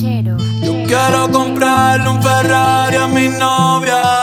Yo 0.00 0.84
quiero 0.86 1.28
comprarle 1.32 2.08
un 2.08 2.22
Ferrari 2.22 2.94
a 2.94 3.08
mi 3.08 3.28
novia, 3.28 4.17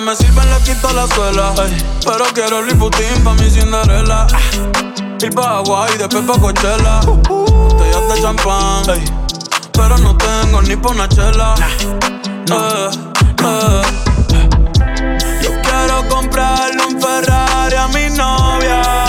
no 0.00 0.02
me 0.02 0.14
sirven, 0.14 0.50
le 0.50 0.58
quito 0.62 0.92
la 0.92 1.06
suela. 1.06 1.54
Ey, 1.64 1.74
pero 2.04 2.26
quiero 2.34 2.60
Louis 2.60 2.76
Vuitton 2.76 3.24
pa' 3.24 3.32
mi 3.34 3.48
Cinderella. 3.48 4.26
Ah, 4.30 4.40
Ir 5.22 5.34
pa' 5.34 5.58
Hawaii, 5.58 5.96
después 5.96 6.22
pa' 6.24 6.38
Coachella. 6.38 7.00
Botellas 7.00 8.08
de 8.08 8.20
champán. 8.20 8.90
ey, 8.90 9.04
pero 9.72 9.96
no 9.98 10.14
tengo 10.18 10.60
ni 10.62 10.76
pa' 10.76 10.90
una 10.90 11.08
chela. 11.08 11.54
Eh, 12.50 12.90
eh. 13.42 13.82
Yo 15.42 15.50
quiero 15.62 16.08
comprarle 16.08 16.84
un 16.84 17.00
Ferrari 17.00 17.76
a 17.76 17.88
mi 17.88 18.10
novia. 18.14 19.05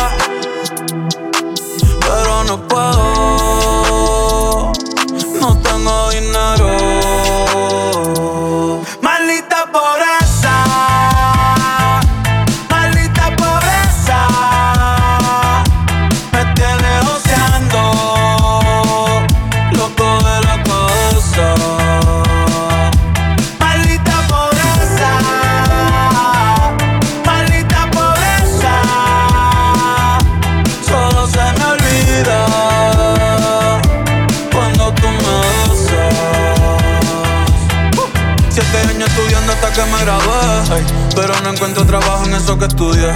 Eso 42.48 42.58
que 42.58 42.66
estudié. 42.66 43.12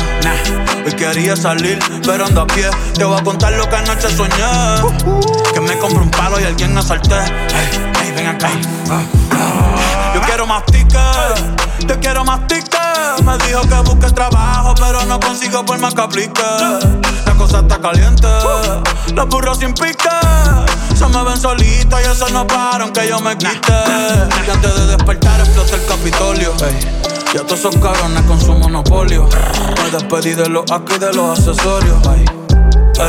Hoy 0.86 0.92
quería 0.92 1.38
salir, 1.38 1.80
pero 2.06 2.26
ando 2.26 2.42
a 2.42 2.48
pie. 2.48 2.70
Te 2.96 3.06
voy 3.06 3.18
a 3.18 3.24
contar 3.24 3.54
lo 3.54 3.70
que 3.70 3.76
anoche 3.78 4.10
soñé. 4.14 4.36
Que 5.54 5.62
me 5.62 5.78
compré 5.78 6.00
un 6.00 6.12
palo 6.12 6.38
y 6.38 6.44
alguien 6.44 6.74
me 6.74 6.82
ey, 6.82 8.12
ven 8.14 8.28
acá. 8.28 8.50
Yo 10.14 10.22
quiero 10.24 10.46
más 10.46 10.66
tickets, 10.66 11.44
yo 11.88 12.00
quiero 12.02 12.26
más 12.26 12.46
tickets. 12.48 13.24
Me 13.24 13.38
dijo 13.48 13.62
que 13.62 13.76
busque 13.90 14.12
trabajo, 14.12 14.76
pero 14.76 15.06
no 15.06 15.18
consigo 15.18 15.64
por 15.64 15.80
más 15.80 15.94
que 15.94 16.02
aplique. 16.02 16.42
La 17.26 17.34
cosa 17.38 17.60
está 17.60 17.80
caliente, 17.80 18.28
los 19.16 19.30
burros 19.30 19.60
sin 19.60 19.74
pique. 19.74 20.10
Se 20.94 21.08
me 21.08 21.24
ven 21.24 21.38
solitos 21.40 22.02
y 22.02 22.10
eso 22.10 22.28
no 22.32 22.46
para 22.46 22.84
aunque 22.84 23.08
yo 23.08 23.18
me 23.22 23.38
quite. 23.38 23.72
Y 24.46 24.52
antes 24.52 24.76
de 24.76 24.88
despertar 24.88 25.40
explota 25.40 25.76
el 25.76 25.86
Capitolio. 25.86 26.54
Y 27.34 27.38
a 27.38 27.44
todos 27.44 27.60
esos 27.60 27.78
cabrones 27.78 28.24
con 28.24 28.40
su 28.40 28.54
monopolio. 28.54 29.28
Me 29.84 29.90
despedí 29.90 30.34
de 30.34 30.50
los 30.50 30.70
actos 30.72 30.98
y 30.98 31.00
de 31.00 31.14
los 31.14 31.40
accesorios. 31.40 31.98
Ey, 32.08 32.26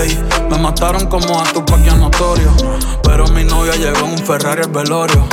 ey, 0.00 0.24
me 0.50 0.58
mataron 0.58 1.06
como 1.06 1.40
a 1.40 1.44
tu 1.44 1.64
paquia 1.64 1.94
notorio. 1.94 2.50
Pero 3.02 3.26
mi 3.28 3.44
novia 3.44 3.74
llegó 3.74 4.06
en 4.06 4.12
un 4.12 4.18
Ferrari 4.18 4.62
al 4.62 4.70
velorio. 4.70 5.26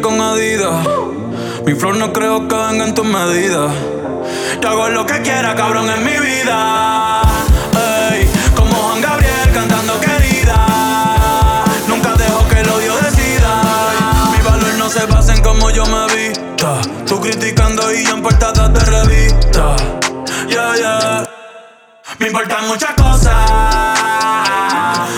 Con 0.00 0.20
Adidas. 0.20 0.86
Mi 1.64 1.74
flow 1.74 1.92
no 1.94 2.12
creo 2.12 2.48
que 2.48 2.56
venga 2.56 2.84
en 2.84 2.94
tus 2.94 3.06
medidas. 3.06 3.70
Yo 4.60 4.68
hago 4.68 4.88
lo 4.88 5.06
que 5.06 5.22
quiera, 5.22 5.54
cabrón, 5.54 5.88
en 5.88 6.04
mi 6.04 6.18
vida. 6.18 7.22
Ey, 8.10 8.28
como 8.56 8.74
Juan 8.74 9.00
Gabriel 9.00 9.50
cantando 9.52 10.00
querida. 10.00 10.66
Nunca 11.86 12.14
dejo 12.16 12.46
que 12.48 12.60
el 12.60 12.68
odio 12.68 12.96
decida. 12.96 13.62
Mi 14.36 14.42
valor 14.42 14.74
no 14.78 14.88
se 14.88 15.06
basa 15.06 15.34
en 15.34 15.42
cómo 15.42 15.70
yo 15.70 15.84
me 15.86 16.06
vista. 16.14 16.80
Tú 17.06 17.20
criticando 17.20 17.92
y 17.92 18.04
yo 18.04 18.14
en 18.16 18.22
portadas 18.22 18.72
de 18.74 18.80
revista. 18.80 19.76
Yeah, 20.48 20.74
yeah. 20.76 21.28
Me 22.18 22.26
importan 22.26 22.66
muchas 22.66 22.94
cosas. 22.94 23.32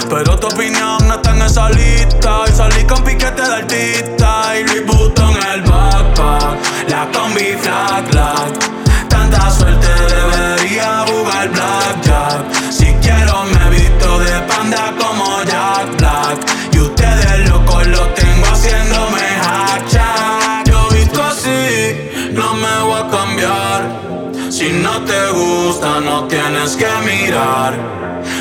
Pero 0.09 0.39
tu 0.39 0.47
opinión 0.49 0.99
no 1.09 1.15
está 1.15 1.31
en 1.31 1.43
esa 1.43 1.71
lista. 1.71 2.45
Y 2.47 2.53
salí 2.53 2.85
con 2.85 3.03
piquete 3.03 3.43
de 3.43 3.55
artista. 3.55 4.46
Y 4.59 4.63
Louis 4.65 4.87
Vuitton 4.87 5.35
el 5.53 5.61
backpack. 5.63 6.89
La 6.89 7.07
combi 7.13 7.55
flag, 7.61 8.11
flag. 8.11 9.09
Tanta 9.09 9.51
suerte 9.51 9.87
debería 9.87 11.05
jugar 11.09 11.51
blackjack. 11.51 12.73
Si 12.73 12.87
quiero 13.03 13.45
me 13.45 13.71
visto 13.77 14.19
de 14.19 14.41
panda 14.49 14.95
como 14.99 15.43
Jack 15.45 15.97
Black. 15.99 16.39
Y 16.73 16.79
ustedes 16.79 17.51
locos 17.51 17.87
lo 17.89 18.01
tengo 18.15 18.47
haciéndome 18.47 19.27
hacha. 19.45 20.63
Yo 20.65 20.89
visto 20.89 21.23
así, 21.23 22.33
no 22.33 22.55
me 22.55 22.83
voy 22.85 23.01
a 23.03 23.09
cambiar. 23.11 24.51
Si 24.51 24.71
no 24.73 25.03
te 25.05 25.31
gusta, 25.33 26.01
no 26.01 26.27
tienes 26.29 26.77
que 26.77 26.89
mirar. 27.05 27.75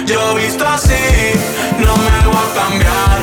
Yo 0.05 0.35
visto 0.35 0.65
así, 0.65 1.33
no 1.77 1.97
me 1.97 2.27
voy 2.27 2.37
a 2.37 2.61
cambiar 2.61 3.14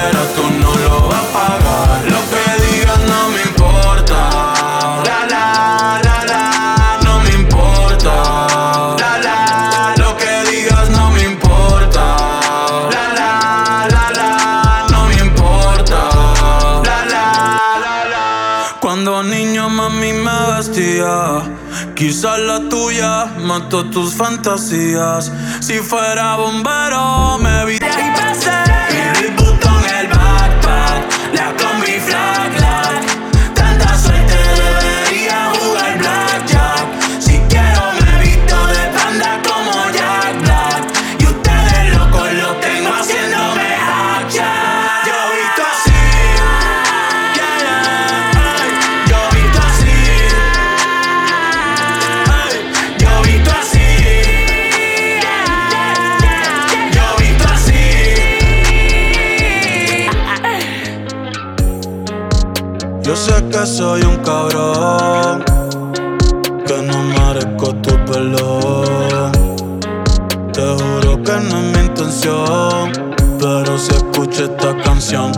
pero 0.00 0.20
tú 0.36 0.44
no 0.62 0.72
lo 0.84 1.08
vas 1.08 1.24
a 1.24 1.32
pagar. 1.36 1.88
Lo 2.14 2.20
que 2.32 2.44
digas 2.66 3.00
no 3.12 3.20
me 3.34 3.40
importa. 3.50 4.18
La 5.08 5.18
la 5.32 5.46
la 6.06 6.16
la, 6.30 6.42
no 7.04 7.14
me 7.24 7.30
importa. 7.42 8.14
La 9.02 9.12
la, 9.26 9.94
lo 10.02 10.16
que 10.16 10.32
digas 10.50 10.88
no 10.90 11.10
me 11.10 11.22
importa. 11.32 12.04
La 12.94 13.04
la 13.18 13.32
la 13.94 14.04
la, 14.18 14.30
no 14.92 15.00
me 15.08 15.16
importa. 15.28 15.98
La 16.88 16.98
la 17.14 17.26
la 17.84 17.96
la. 18.12 18.26
Cuando 18.80 19.22
niño 19.22 19.68
mami 19.68 20.12
me 20.12 20.38
vestía, 20.56 21.42
quizás 21.94 22.38
la 22.38 22.58
tuya 22.68 23.26
mató 23.50 23.84
tus 23.90 24.14
fantasías. 24.14 25.32
Si 25.60 25.78
fuera 25.78 26.36
bombero 26.36 27.38
me 27.38 27.64
vi 27.66 27.79
que 63.60 63.66
soy 63.66 64.00
un 64.02 64.16
cabrón, 64.18 65.44
que 66.66 66.76
no 66.82 67.02
merezco 67.02 67.74
tu 67.82 67.94
perdón. 68.06 69.80
Te 70.52 70.62
juro 70.62 71.22
que 71.22 71.32
no 71.32 71.58
es 71.58 71.76
mi 71.76 71.80
intención, 71.80 72.92
pero 73.38 73.78
si 73.78 73.92
escucho 73.92 74.44
esta 74.44 74.74
canción, 74.82 75.32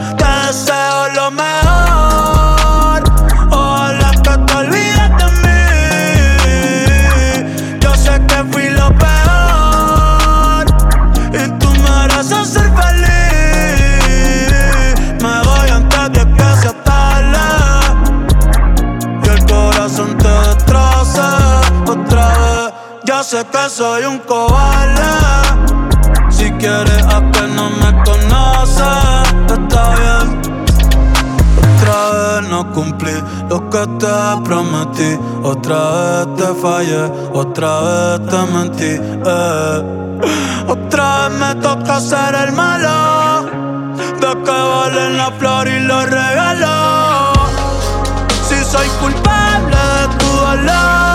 Sé 23.33 23.47
que 23.47 23.71
soy 23.71 24.05
un 24.05 24.19
cobarde. 24.19 25.11
Si 26.29 26.51
quieres 26.61 27.03
a 27.07 27.19
que 27.33 27.43
no 27.57 27.71
me 27.81 27.91
conoces, 28.05 29.25
está 29.49 29.95
bien. 29.95 30.43
Otra 31.57 31.97
vez 32.13 32.51
no 32.51 32.71
cumplí 32.73 33.15
lo 33.49 33.71
que 33.71 33.87
te 33.99 34.43
prometí. 34.45 35.19
Otra 35.43 35.79
vez 35.93 36.37
te 36.37 36.61
fallé, 36.61 37.11
otra 37.33 37.81
vez 37.81 38.27
te 38.29 38.53
mentí. 38.53 39.01
eh. 39.25 39.83
Otra 40.69 41.29
vez 41.29 41.39
me 41.41 41.55
toca 41.63 42.01
ser 42.01 42.35
el 42.35 42.53
malo. 42.53 43.47
De 44.21 44.43
que 44.45 44.59
valen 44.73 45.17
la 45.17 45.31
flor 45.39 45.67
y 45.69 45.81
los 45.81 46.05
regalos. 46.05 47.39
Si 48.47 48.63
soy 48.63 48.89
culpable 49.01 49.75
de 49.75 50.19
tu 50.19 50.27
dolor 50.37 51.12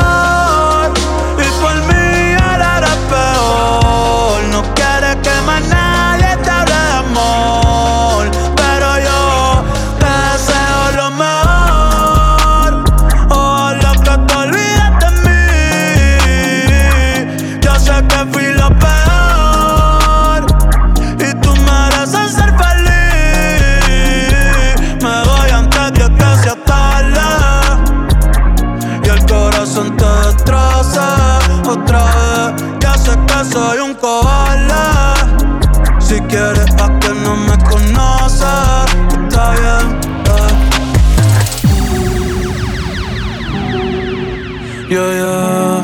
Yeah, 44.90 45.04
yeah, 45.04 45.84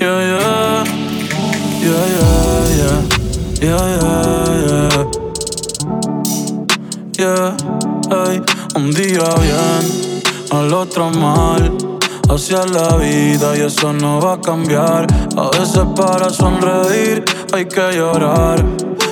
yeah, 0.00 0.20
yeah, 0.24 0.84
yeah, 1.82 2.06
yeah, 2.06 2.32
yeah, 2.80 2.96
yeah, 3.60 3.84
yeah, 4.64 5.04
yeah, 7.18 7.56
ay, 8.10 8.40
un 8.74 8.90
día 8.92 9.28
bien, 9.38 9.84
al 10.50 10.72
otro 10.72 11.10
mal, 11.10 11.76
hacia 12.30 12.64
la 12.64 12.96
vida 12.96 13.54
y 13.54 13.60
eso 13.60 13.92
no 13.92 14.18
va 14.18 14.32
a 14.32 14.40
cambiar. 14.40 15.06
A 15.36 15.50
veces 15.50 15.84
para 15.94 16.30
sonreír 16.30 17.22
hay 17.52 17.66
que 17.66 17.92
llorar. 17.92 18.64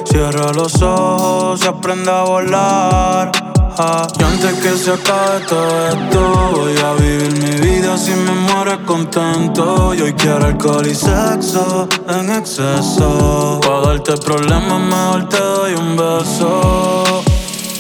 Cierra 0.07 0.51
los 0.55 0.81
ojos 0.81 1.61
y 1.63 1.67
aprende 1.67 2.11
a 2.11 2.23
volar. 2.23 3.44
Ah, 3.77 4.07
y 4.21 4.23
antes 4.23 4.53
que 4.61 4.71
se 4.77 4.93
acabe 4.93 5.41
todo 5.49 5.89
esto, 5.89 6.51
voy 6.55 6.79
a 6.79 6.93
vivir 6.95 7.33
mi 7.41 7.67
vida 7.67 7.99
si 7.99 8.13
me 8.13 8.31
muero 8.31 8.87
contento. 8.87 9.93
Y 9.93 10.01
hoy 10.03 10.13
quiero 10.13 10.45
alcohol 10.45 10.87
y 10.87 10.95
sexo 10.95 11.89
en 12.09 12.31
exceso. 12.31 13.59
Para 13.61 13.81
darte 13.81 14.17
problemas, 14.19 14.81
mejor 14.81 15.29
te 15.29 15.39
doy 15.41 15.75
un 15.75 15.97
beso. 15.97 17.25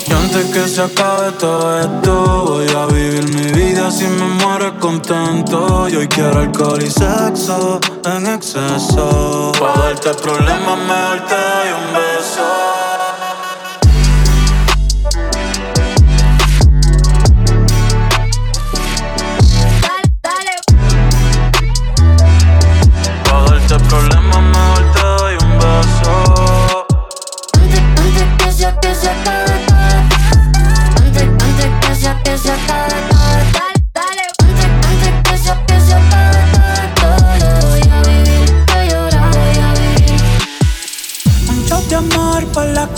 Y 0.08 0.12
antes 0.12 0.46
que 0.46 0.66
se 0.66 0.82
acabe 0.82 1.30
todo 1.38 1.78
esto, 1.78 2.44
voy 2.48 2.68
a 2.70 2.86
vivir 2.86 3.32
mi 3.32 3.52
vida 3.52 3.88
si 3.92 4.08
me 4.08 4.26
muero 4.44 4.76
contento. 4.80 5.88
Y 5.88 5.94
hoy 5.94 6.08
quiero 6.08 6.40
alcohol 6.40 6.82
y 6.82 6.90
sexo 6.90 7.78
en 8.04 8.26
exceso. 8.26 9.52
Para 9.60 9.74
darte 9.74 10.12
problemas, 10.14 10.76
mejor 10.76 11.20
te 11.28 11.34
doy 11.34 11.68
un 11.78 11.94
beso. 11.94 12.73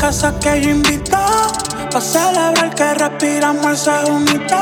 Casa 0.06 0.38
que 0.38 0.62
yo 0.62 0.70
invito. 0.70 1.18
Pa' 1.90 2.00
celebrar 2.00 2.72
que 2.76 2.94
respiramos 2.94 3.66
el 3.66 3.76
segundito. 3.76 4.58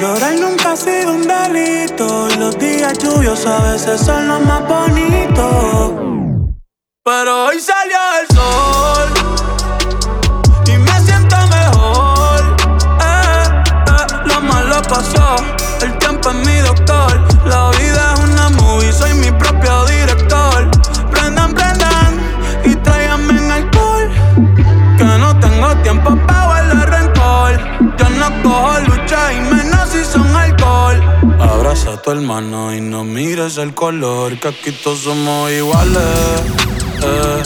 Llorar 0.00 0.34
nunca 0.40 0.72
ha 0.72 0.76
sido 0.76 1.12
un 1.12 1.22
delito. 1.22 2.28
Y 2.30 2.34
los 2.36 2.58
días 2.58 2.98
lluviosos 2.98 3.46
a 3.46 3.62
veces 3.70 4.00
son 4.00 4.26
los 4.26 4.40
más 4.40 4.62
bonitos. 4.66 5.92
Pero 7.04 7.46
hoy 7.46 7.60
salió 7.60 8.00
el 8.20 8.26
sol. 8.36 9.08
Y 10.66 10.78
me 10.78 11.00
siento 11.06 11.36
mejor. 11.58 12.40
Eh, 13.08 13.44
eh, 13.92 14.06
lo 14.24 14.40
malo 14.40 14.82
pasó. 14.88 15.36
El 15.80 15.96
tiempo 15.98 16.30
es 16.30 16.36
mi 16.44 16.56
doctor. 16.70 17.12
La 17.44 17.70
vida 17.78 18.14
es 18.14 18.20
una 18.30 18.48
movie, 18.48 18.92
soy 18.92 19.14
mi 19.14 19.30
propio 19.30 19.55
Abraza 31.76 31.92
a 31.92 32.02
tu 32.02 32.10
hermano 32.10 32.74
y 32.74 32.80
no 32.80 33.04
mires 33.04 33.58
el 33.58 33.74
color. 33.74 34.38
Que 34.38 34.48
aquí 34.48 34.72
todos 34.72 35.00
somos 35.00 35.50
iguales. 35.50 36.42
eh. 37.02 37.42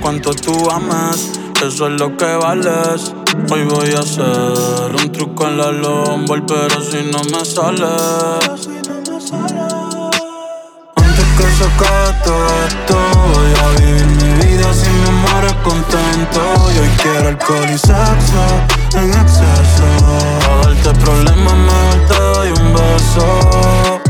Cuanto 0.00 0.34
tú 0.34 0.68
amas, 0.70 1.30
eso 1.64 1.86
es 1.86 2.00
lo 2.00 2.16
que 2.16 2.24
vales. 2.24 3.14
Hoy 3.52 3.64
voy 3.64 3.92
a 3.92 4.00
hacer 4.00 4.96
un 4.96 5.12
truco 5.12 5.46
en 5.46 5.58
la 5.58 5.70
lombar, 5.70 6.44
pero 6.44 6.80
si 6.80 7.04
no 7.04 7.22
me 7.30 7.44
sale. 7.44 7.86
Antes 10.96 11.26
que 11.36 11.44
se 11.44 11.66
todo 12.24 12.46
esto, 12.66 12.96
voy 13.34 13.52
a 13.62 13.80
vivir 13.80 14.06
mi 14.06 14.46
vida 14.46 14.74
si 14.74 14.90
me 14.90 15.10
muero 15.12 15.62
contento. 15.62 16.40
Y 16.74 16.78
hoy 16.80 16.90
quiero 17.02 17.28
alcohol 17.28 17.70
y 17.72 17.78
sexo 17.78 18.79
en 18.94 19.10
exceso. 19.10 19.84
Para 20.40 20.74
darte 20.74 20.92
problemas, 21.04 21.54
mejor 21.54 22.06
te 22.08 22.14
doy 22.14 22.48
un 22.60 22.74
beso. 22.74 24.00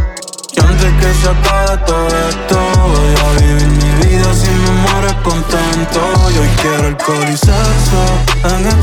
Y 0.52 0.60
antes 0.60 0.92
que 1.00 1.14
se 1.14 1.28
acabe 1.28 1.78
todo 1.86 2.08
esto, 2.28 2.58
voy 2.88 3.14
a 3.24 3.40
vivir 3.40 3.68
mi 3.68 3.90
vida 4.06 4.34
si 4.34 4.50
me 4.50 4.72
mueres 4.82 5.14
contento. 5.22 6.00
Yo 6.34 6.42
quiero 6.62 6.88
alcohol 6.88 7.28
y 7.28 7.36
sexo 7.36 8.00
en 8.44 8.66
exceso. 8.66 8.79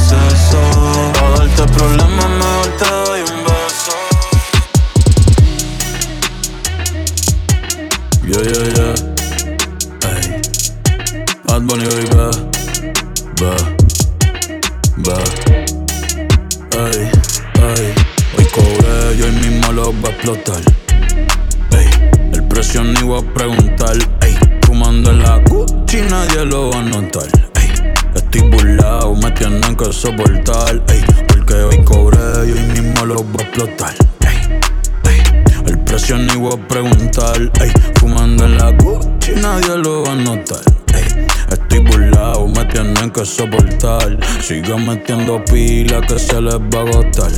Sigo 44.48 44.78
metiendo 44.78 45.44
pila 45.44 46.00
que 46.00 46.18
se 46.18 46.40
les 46.40 46.56
va 46.56 46.80
a 46.80 46.82
agotar. 46.84 47.30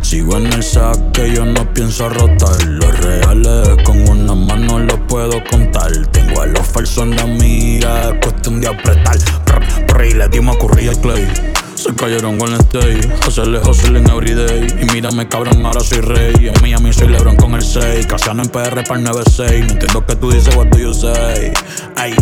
Sigo 0.00 0.38
en 0.38 0.46
el 0.46 0.62
saque, 0.62 1.34
yo 1.34 1.44
no 1.44 1.70
pienso 1.74 2.08
rotar. 2.08 2.64
Los 2.64 2.98
reales 2.98 3.68
con 3.84 4.08
una 4.08 4.34
mano 4.34 4.78
los 4.78 4.98
puedo 5.00 5.44
contar. 5.50 5.92
Tengo 6.06 6.40
a 6.40 6.46
los 6.46 6.66
falsos 6.66 7.04
en 7.04 7.16
la 7.16 7.26
mira, 7.26 8.08
es 8.08 8.14
cuestión 8.22 8.58
de 8.58 8.68
apretar. 8.68 9.18
Prr, 9.44 9.86
prr, 9.86 10.04
y 10.06 10.14
le 10.14 10.28
dimos 10.28 10.56
a 10.56 11.00
clay. 11.02 11.28
Se 11.74 11.94
cayeron 11.94 12.38
con 12.38 12.54
el 12.54 12.60
stay, 12.60 12.98
hustle 13.28 13.98
en 13.98 14.08
everyday. 14.08 14.66
Y 14.80 14.94
mírame 14.94 15.28
cabrón, 15.28 15.66
ahora 15.66 15.80
soy 15.80 16.00
rey. 16.00 16.48
En 16.48 16.54
Miami 16.62 16.94
soy 16.94 17.08
Lebron 17.08 17.36
con 17.36 17.52
el 17.52 17.62
6. 17.62 18.06
Casiano 18.06 18.42
en 18.42 18.48
PR 18.48 18.82
para 18.84 18.96
el 18.96 19.04
96. 19.04 19.66
No 19.66 19.72
entiendo 19.72 20.06
que 20.06 20.16
tú 20.16 20.30
dices, 20.30 20.56
what 20.56 20.68
do 20.68 20.78
you 20.78 20.94
say? 20.94 21.52
Ay, 21.96 22.14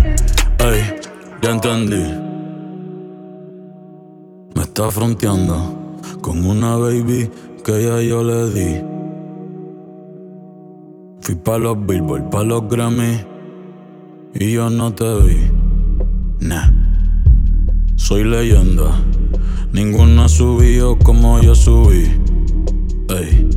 ay, 0.58 0.96
ya 1.40 1.50
entendí. 1.50 2.27
Está 4.78 4.92
fronteando 4.92 6.00
con 6.20 6.46
una 6.46 6.76
baby 6.76 7.28
que 7.64 7.82
ya 7.82 8.00
yo 8.00 8.22
le 8.22 8.48
di. 8.50 8.80
Fui 11.20 11.34
pa' 11.34 11.58
los 11.58 11.84
Billboard, 11.84 12.30
pa' 12.30 12.44
los 12.44 12.68
Grammy 12.68 13.18
y 14.34 14.52
yo 14.52 14.70
no 14.70 14.94
te 14.94 15.04
vi. 15.22 15.50
Nah, 16.46 16.70
soy 17.96 18.22
leyenda. 18.22 18.94
Ninguno 19.72 20.22
ha 20.22 20.28
subido 20.28 20.96
como 21.00 21.42
yo 21.42 21.56
subí. 21.56 22.04
Ey, 23.08 23.50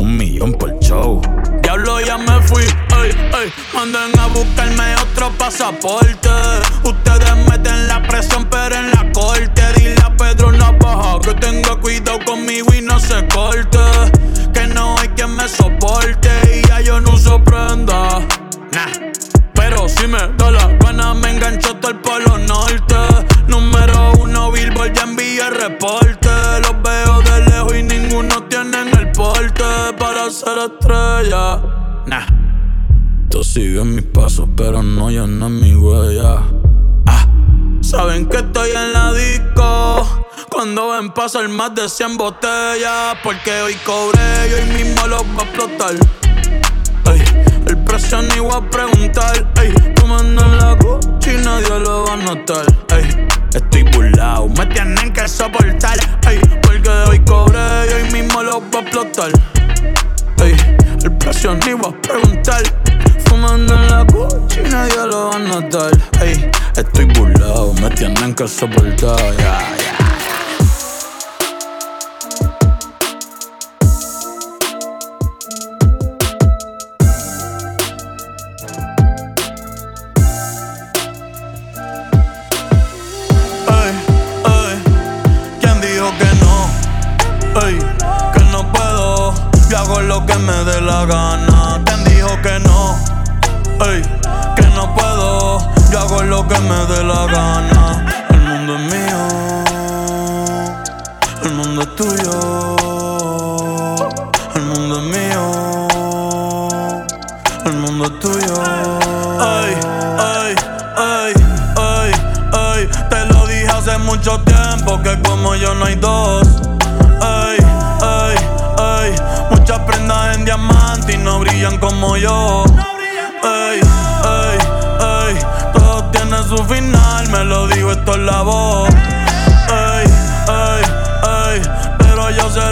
un 0.00 0.16
millón 0.16 0.54
por 0.54 0.76
show. 0.80 1.22
Diablo, 1.62 2.00
ya 2.00 2.18
me 2.18 2.42
fui. 2.48 2.64
Ey, 2.64 3.10
ey, 3.12 3.52
manden 3.72 4.18
a 4.18 4.26
buscarme 4.26 4.96
otro 4.96 5.30
pasaporte. 5.38 6.30
Ustedes 6.82 7.48
meten 7.48 7.86
la 7.86 8.02
presión, 8.08 8.44
pero 8.50 8.74
en 8.74 8.90
la 8.90 9.12
corte. 9.12 9.62
Dile 9.76 10.01
Pedro 10.22 10.52
Navaja 10.52 11.18
que 11.20 11.34
tenga 11.34 11.74
cuidado 11.76 12.18
conmigo 12.24 12.72
y 12.72 12.80
no 12.80 12.96
se 13.00 13.26
corte. 13.26 13.78
Que 14.54 14.68
no 14.68 14.96
hay 14.96 15.08
quien 15.08 15.34
me 15.34 15.48
soporte 15.48 16.30
y 16.54 16.66
ya 16.68 16.80
yo 16.80 17.00
no 17.00 17.14
uso 17.14 17.42
prenda. 17.42 18.20
Nah. 18.72 19.10
Pero 19.52 19.88
si 19.88 20.06
me 20.06 20.20
da 20.38 20.50
la 20.52 20.68
gana, 20.78 21.12
me 21.14 21.30
engancho 21.30 21.70
hasta 21.74 21.88
el 21.88 21.96
polo 21.96 22.38
norte. 22.38 22.96
Número 23.48 24.12
uno, 24.20 24.52
Billboard, 24.52 24.92
ya 24.92 25.02
envié 25.02 25.50
reporte. 25.50 26.30
Los 26.62 26.82
veo 26.82 27.20
de 27.22 27.50
lejos 27.50 27.76
y 27.76 27.82
ninguno 27.82 28.44
tienen 28.44 28.96
el 28.96 29.10
porte 29.10 29.64
para 29.98 30.30
ser 30.30 30.56
estrella. 30.70 31.60
Nah. 32.06 32.26
Tú 33.28 33.42
sigues 33.42 33.84
mis 33.84 34.04
pasos, 34.04 34.48
pero 34.56 34.84
no 34.84 35.10
llenas 35.10 35.50
mi 35.50 35.74
huella. 35.74 36.44
Ah. 37.06 37.26
Saben 37.82 38.26
que 38.26 38.38
estoy 38.38 38.70
en 38.70 38.92
la 38.92 39.12
disco. 39.12 40.24
Cuando 40.50 40.90
ven 40.90 41.10
pasar 41.10 41.48
más 41.48 41.74
de 41.74 41.88
100 41.88 42.16
botellas. 42.16 43.16
Porque 43.22 43.60
hoy 43.62 43.74
cobré 43.84 44.48
y 44.48 44.52
hoy 44.54 44.84
mismo 44.84 45.06
los 45.08 45.22
va 45.22 45.40
a 45.40 45.44
explotar. 45.44 45.94
Ey, 47.12 47.22
el 47.66 47.76
precio 47.84 48.22
ni 48.22 48.38
voy 48.38 48.52
a 48.54 48.70
preguntar. 48.70 49.52
Ey, 49.60 49.74
tomando 49.94 50.46
la 50.46 50.74
Gucci 50.74 51.30
nadie 51.44 51.80
lo 51.80 52.04
va 52.04 52.12
a 52.14 52.16
notar. 52.16 52.64
Ey, 52.96 53.28
estoy 53.52 53.82
burlado, 53.82 54.48
me 54.48 54.66
tienen 54.66 55.12
que 55.12 55.26
soportar. 55.26 55.98
Ey, 56.28 56.38
porque 56.62 56.88
hoy 56.88 57.18
cobré 57.24 57.58
y 57.90 57.94
hoy 57.94 58.12
mismo 58.12 58.42
los 58.42 58.62
va 58.62 58.78
a 58.78 58.82
explotar. 58.82 59.32
Ey, 60.38 60.56
el 61.02 61.12
precio 61.18 61.54
ni 61.54 61.72
voy 61.72 61.92
a 61.92 62.00
preguntar. 62.00 62.62
Fumando 63.26 63.74
en 63.74 63.88
la 63.88 64.02
Gucci 64.04 64.60
nadie 64.70 65.06
lo 65.06 65.30
va 65.30 65.36
a 65.36 65.38
notar. 65.40 66.11
Ey, 68.02 68.08
estoy 68.08 68.10
burlado, 68.10 68.10
me 68.10 68.14
tienen 68.14 68.34
que 68.34 68.48
soportar. 68.48 69.16
Yeah, 69.38 69.76
yeah. 69.78 69.91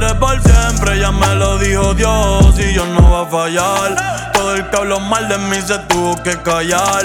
Por 0.00 0.40
siempre, 0.42 0.99
ya 0.99 1.12
me 1.12 1.35
lo 1.35 1.59
dijo 1.59 1.92
Dios 1.92 2.59
y 2.59 2.73
yo 2.73 2.87
no 2.87 3.02
voy 3.02 3.26
a 3.26 3.30
fallar. 3.30 4.33
Todo 4.33 4.54
el 4.54 4.66
que 4.71 4.76
habló 4.76 4.99
mal 4.99 5.28
de 5.28 5.37
mí 5.37 5.61
se 5.61 5.78
tuvo 5.80 6.16
que 6.23 6.40
callar. 6.42 7.04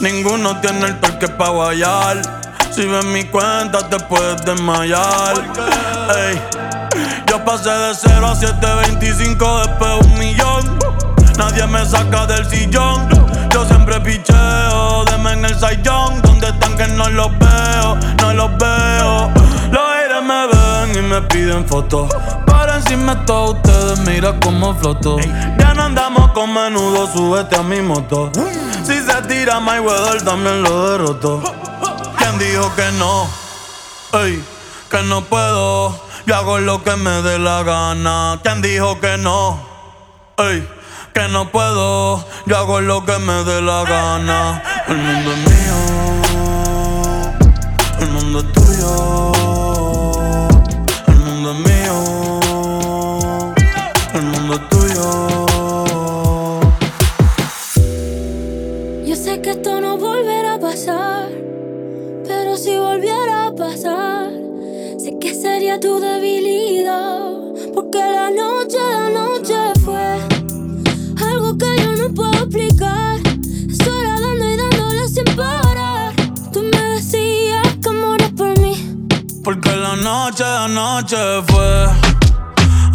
Ninguno 0.00 0.60
tiene 0.60 0.86
el 0.86 0.98
torque 0.98 1.28
pa' 1.28 1.50
guayar. 1.50 2.20
Si 2.72 2.84
ves 2.86 3.04
mi 3.04 3.22
cuenta 3.24 3.88
te 3.88 4.00
puedes 4.00 4.44
desmayar. 4.44 5.34
Ey, 6.16 6.40
yo 7.28 7.44
pasé 7.44 7.70
de 7.70 7.94
0 7.94 8.26
a 8.26 8.34
725, 8.34 9.58
después 9.60 9.90
un 10.04 10.18
millón. 10.18 10.78
Nadie 11.38 11.66
me 11.68 11.86
saca 11.86 12.26
del 12.26 12.44
sillón. 12.50 13.08
Yo 13.54 13.64
siempre 13.64 14.00
picheo, 14.00 15.04
deme 15.04 15.34
en 15.34 15.44
el 15.44 15.58
sayón. 15.58 16.20
Donde 16.22 16.48
están 16.48 16.76
que 16.76 16.88
no 16.88 17.08
los 17.10 17.30
veo, 17.38 17.96
no 18.20 18.32
los 18.32 18.58
veo. 18.58 19.41
Me 20.22 20.46
ven 20.46 20.96
y 20.96 21.08
me 21.08 21.20
piden 21.22 21.66
fotos. 21.66 22.08
Para 22.46 22.76
encima 22.76 23.16
de 23.16 23.24
todos 23.26 23.56
ustedes, 23.56 23.98
mira 24.00 24.38
cómo 24.40 24.72
floto. 24.74 25.18
Ya 25.58 25.74
no 25.74 25.82
andamos 25.82 26.30
con 26.30 26.54
menudo, 26.54 27.08
súbete 27.12 27.56
a 27.56 27.62
mi 27.62 27.80
moto. 27.80 28.30
Si 28.84 29.00
se 29.00 29.22
tira 29.22 29.58
Mayweather, 29.58 30.22
también 30.22 30.62
lo 30.62 30.90
derroto. 30.90 31.42
¿Quién 32.18 32.38
dijo 32.38 32.72
que 32.76 32.92
no? 32.92 33.26
Ey, 34.12 34.44
que 34.88 35.02
no 35.02 35.22
puedo. 35.22 36.00
Yo 36.24 36.36
hago 36.36 36.58
lo 36.58 36.84
que 36.84 36.94
me 36.94 37.22
dé 37.22 37.40
la 37.40 37.64
gana. 37.64 38.38
¿Quién 38.44 38.62
dijo 38.62 39.00
que 39.00 39.18
no? 39.18 39.60
Ey, 40.38 40.68
que 41.12 41.26
no 41.28 41.50
puedo. 41.50 42.24
Yo 42.46 42.58
hago 42.58 42.80
lo 42.80 43.04
que 43.04 43.18
me 43.18 43.42
dé 43.42 43.60
la 43.60 43.82
gana. 43.82 44.62
El 44.86 44.98
mundo 44.98 45.32
es 45.32 45.38
mío. 45.38 45.74
El 47.98 48.08
mundo 48.10 48.38
es 48.38 48.52
tuyo. 48.52 49.81
Sabía 65.62 65.78
tu 65.78 66.00
debilidad. 66.00 67.30
Porque 67.72 67.98
la 67.98 68.30
noche, 68.30 68.78
la 68.78 69.08
noche 69.10 69.54
fue 69.84 70.18
algo 71.24 71.56
que 71.56 71.70
yo 71.78 71.92
no 72.02 72.14
puedo 72.14 72.32
explicar. 72.32 73.16
Estoy 73.70 74.06
dando 74.06 74.44
y 74.44 74.56
dándole 74.56 75.08
sin 75.08 75.36
parar. 75.36 76.12
Tú 76.52 76.62
me 76.62 76.82
decías 76.94 77.68
que 77.80 77.90
moras 77.90 78.30
por 78.36 78.58
mí. 78.58 78.74
Porque 79.44 79.76
la 79.76 79.94
noche, 79.96 80.42
la 80.42 80.66
noche 80.66 81.16
fue 81.46 81.86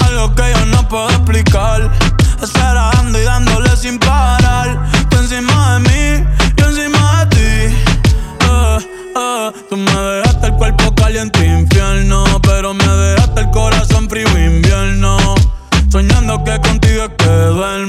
algo 0.06 0.36
que 0.36 0.44
yo 0.54 0.66
no 0.66 0.88
puedo 0.90 1.10
explicar. 1.10 1.90
Estar 2.42 2.76
dando 2.76 3.18
y 3.20 3.24
dándole 3.24 3.76
sin 3.78 3.98
parar. 3.98 4.90
Tú 5.10 5.18
encima 5.18 5.76
de 5.76 5.80
mí, 5.90 6.28
yo 6.58 6.66
encima 6.66 7.26
de 7.26 7.36
ti. 7.36 7.76
Eh, 8.50 8.78
eh, 9.16 9.52
tú 9.70 9.78
me 9.78 9.92
dejaste 9.92 10.48
el 10.48 10.54
cuerpo 10.56 10.94
caliente 10.96 11.48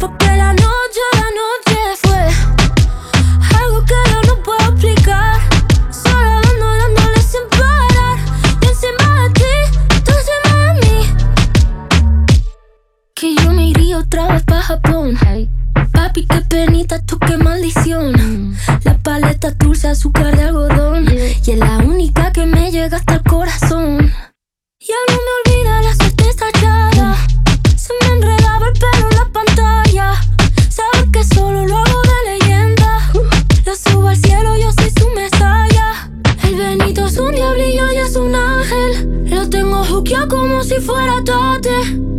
Porque 0.00 0.26
la 0.26 0.52
noche, 0.52 1.02
la 1.12 1.28
noche 1.42 1.78
fue 2.02 2.22
algo 3.56 3.84
que 3.84 3.94
yo 4.10 4.22
no 4.26 4.42
puedo 4.42 4.70
explicar. 4.72 5.40
Solo 5.90 6.40
dando, 6.42 6.66
dándole 6.66 7.22
sin 7.22 7.40
parar. 7.50 8.18
Y 8.60 8.66
encima 8.66 9.22
de 9.22 9.30
ti, 9.30 9.54
tú 10.04 10.12
encima 10.12 10.52
de 10.64 10.72
mí. 10.80 10.96
Que 13.14 13.34
yo 13.36 13.52
me 13.52 13.68
iría 13.68 13.98
otra 13.98 14.26
vez 14.32 14.42
pa' 14.42 14.60
Japón. 14.62 15.16
Papi, 15.92 16.26
qué 16.26 16.40
penita, 16.48 17.00
tú 17.06 17.18
qué 17.20 17.36
maldición. 17.36 18.56
La 18.82 18.98
paleta 18.98 19.52
dulce, 19.52 19.88
azúcar 19.88 20.36
de 20.36 20.42
algodón. 20.42 21.06
Y 21.12 21.50
es 21.50 21.58
la 21.58 21.78
única 21.78 22.32
que 22.32 22.46
me 22.46 22.70
llega 22.72 22.96
hasta 22.96 23.14
el 23.14 23.22
corazón. 23.22 24.12
Ya 24.80 24.96
no 25.08 25.14
me 25.14 25.54
olvida 25.54 25.82
la 25.82 25.94
suerte 25.94 26.28
estallada. 26.28 27.16
Si 40.64 40.80
fuera 40.80 41.22
tate. 41.24 41.70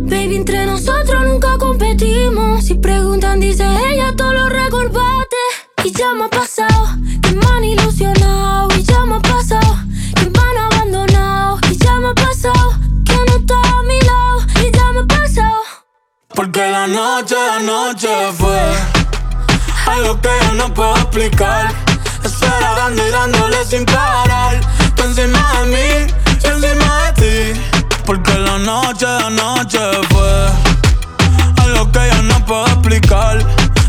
Baby, 0.06 0.36
entre 0.36 0.66
nosotros 0.66 1.24
nunca 1.24 1.56
competimos. 1.58 2.64
Si 2.64 2.74
preguntan, 2.74 3.40
dice 3.40 3.64
ella, 3.90 4.14
todo 4.16 4.32
lo 4.32 4.48
recorbate. 4.48 5.36
Y 5.84 5.92
ya 5.92 6.12
me 6.12 6.24
ha 6.24 6.28
pasado 6.28 6.88
que 7.22 7.32
me 7.32 7.46
han 7.46 7.64
ilusionado. 7.64 8.68
Y 8.76 8.82
ya 8.82 9.04
me 9.04 9.16
ha 9.16 9.20
pasado 9.20 9.78
que 10.14 10.30
me 10.30 10.38
han 10.38 10.72
abandonado. 10.72 11.58
Y 11.70 11.76
ya 11.76 11.94
me 11.96 12.08
ha 12.08 12.14
pasado 12.14 12.74
que 13.04 13.14
no 13.14 13.36
está 13.36 13.54
a 13.54 13.82
mi 13.82 13.98
lado. 14.00 14.40
Y 14.62 14.70
ya 14.76 14.92
me 14.92 15.00
ha 15.00 15.06
pasado. 15.06 15.62
Porque 16.34 16.60
la 16.60 16.86
noche, 16.86 17.36
la 17.36 17.60
noche 17.60 18.08
fue 18.36 18.60
algo 19.86 20.20
que 20.20 20.28
yo 20.46 20.52
no 20.54 20.74
puedo 20.74 20.96
explicar. 20.96 21.72
Esperando 22.22 23.06
y 23.06 23.10
dándole 23.10 23.64
sin 23.64 23.84
parar. 23.86 24.60
Tú 24.96 25.04
encima 25.04 25.60
de 25.60 25.66
mí, 25.66 26.14
Porque 28.54 28.66
la 28.66 28.72
noche, 28.72 29.06
la 29.06 29.30
noche 29.30 29.78
fue 30.10 30.46
algo 31.64 31.90
que 31.90 32.08
yo 32.08 32.22
no 32.22 32.44
puedo 32.46 32.66
explicar. 32.66 33.38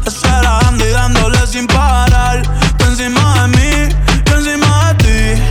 Esperando 0.05 0.87
y 0.87 0.91
dándole 0.91 1.45
sin 1.45 1.67
parar. 1.67 2.41
Tú 2.77 2.85
encima 2.85 3.41
de 3.41 3.47
mí, 3.49 3.89
encima 4.35 4.93
de 4.93 5.03
ti. 5.03 5.41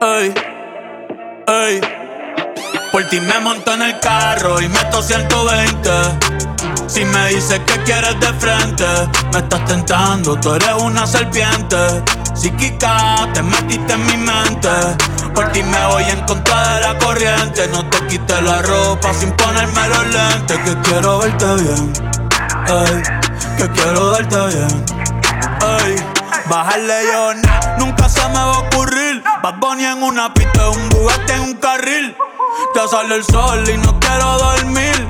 Ey, 0.00 0.34
ey. 1.46 1.80
Por 2.90 3.04
ti 3.08 3.20
me 3.20 3.38
monto 3.40 3.74
en 3.74 3.82
el 3.82 4.00
carro 4.00 4.62
y 4.62 4.68
meto 4.68 5.02
120. 5.02 6.33
Si 6.94 7.04
me 7.04 7.28
dices 7.30 7.58
que 7.66 7.82
quieres 7.82 8.20
de 8.20 8.32
frente, 8.34 8.84
me 9.32 9.38
estás 9.40 9.64
tentando, 9.64 10.38
tú 10.38 10.54
eres 10.54 10.74
una 10.80 11.04
serpiente. 11.04 11.76
Psíquica, 12.34 13.28
te 13.34 13.42
metiste 13.42 13.94
en 13.94 14.06
mi 14.06 14.16
mente. 14.16 14.68
Por 15.34 15.50
ti 15.50 15.64
me 15.64 15.86
voy 15.86 16.04
en 16.04 16.20
contra 16.20 16.76
de 16.76 16.80
la 16.82 16.98
corriente. 17.00 17.66
No 17.72 17.84
te 17.90 18.06
quites 18.06 18.40
la 18.42 18.62
ropa 18.62 19.12
sin 19.12 19.32
ponerme 19.32 19.88
los 19.88 20.06
lentes. 20.06 20.56
Que 20.56 20.76
quiero 20.82 21.18
verte 21.18 21.54
bien, 21.56 21.92
ey, 22.68 23.02
que 23.56 23.68
quiero 23.70 24.12
verte 24.12 24.36
bien. 24.46 24.84
Ey, 25.82 25.96
bajarle 26.48 27.06
yo, 27.12 27.34
nunca 27.80 28.08
se 28.08 28.22
me 28.28 28.34
va 28.34 28.54
a 28.54 28.58
ocurrir. 28.60 29.20
Bad 29.42 29.56
Bunny 29.58 29.84
en 29.84 30.00
una 30.00 30.32
pista, 30.32 30.68
un 30.68 30.88
Bugatti 30.90 31.32
en 31.32 31.40
un 31.40 31.54
carril. 31.54 32.16
Ya 32.76 32.86
sale 32.86 33.16
el 33.16 33.24
sol 33.24 33.68
y 33.68 33.78
no 33.78 33.98
quiero 33.98 34.38
dormir. 34.38 35.08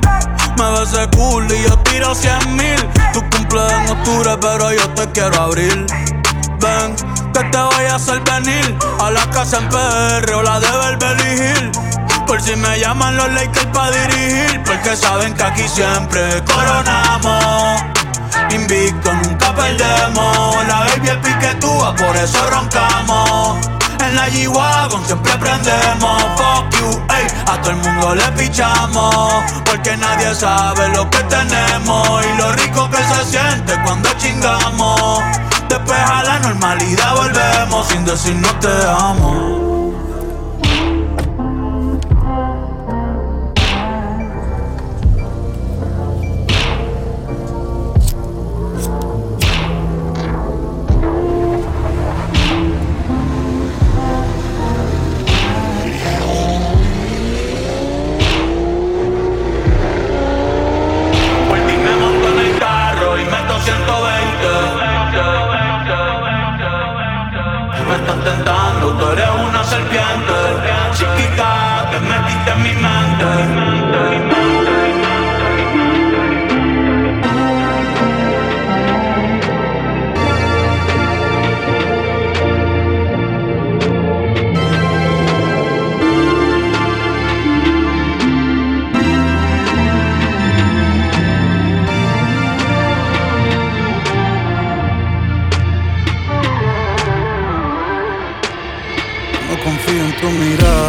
Me 0.57 0.83
ese 0.83 1.07
cool 1.17 1.45
y 1.51 1.63
yo 1.63 1.77
tiro 1.79 2.15
cien 2.15 2.55
mil. 2.55 2.77
Tu 3.13 3.21
cumple 3.29 3.61
en 3.67 3.89
octubre, 3.89 4.37
pero 4.39 4.71
yo 4.71 4.89
te 4.91 5.11
quiero 5.11 5.41
abrir. 5.41 5.85
Ven, 6.59 6.95
que 7.33 7.43
te 7.43 7.57
voy 7.57 7.85
a 7.85 7.95
hacer 7.95 8.21
venir 8.21 8.77
a 8.99 9.11
la 9.11 9.29
casa 9.31 9.57
en 9.57 9.69
PR 9.69 10.33
o 10.33 10.43
la 10.43 10.59
de 10.59 10.67
Beverly 10.67 11.43
Hills. 11.43 11.79
Por 12.25 12.41
si 12.41 12.55
me 12.55 12.79
llaman 12.79 13.17
los 13.17 13.31
Lakers 13.33 13.67
pa' 13.67 13.91
dirigir, 13.91 14.63
porque 14.63 14.95
saben 14.95 15.33
que 15.33 15.43
aquí 15.43 15.67
siempre 15.67 16.43
coronamos. 16.45 17.81
Invicto, 18.51 19.13
nunca 19.13 19.53
perdemos. 19.53 20.67
La 20.67 20.79
baby 20.79 21.09
es 21.09 21.17
piquetúa, 21.17 21.93
por 21.95 22.15
eso 22.15 22.49
roncamos. 22.49 23.57
En 24.05 24.15
la 24.15 24.27
G-Wagon 24.27 25.03
siempre 25.05 25.35
prendemos. 25.37 26.21
Fuck 26.37 26.79
you, 26.79 27.01
ey, 27.09 27.27
a 27.47 27.59
todo 27.61 27.71
el 27.71 27.77
mundo 27.77 28.13
le 28.13 28.31
pichamos. 28.33 29.43
Porque 29.65 29.97
nadie 29.97 30.35
sabe 30.35 30.89
lo 30.89 31.09
que 31.09 31.23
tenemos 31.23 32.23
y 32.23 32.37
lo 32.37 32.51
rico 32.51 32.87
que 32.91 32.97
se 32.97 33.25
siente 33.31 33.73
cuando 33.83 34.09
chingamos. 34.17 35.21
Después 35.67 35.99
a 35.99 36.23
la 36.23 36.39
normalidad 36.39 37.15
volvemos 37.15 37.87
sin 37.87 38.05
decir 38.05 38.35
no 38.35 38.49
te 38.59 38.67
amo. 38.67 39.64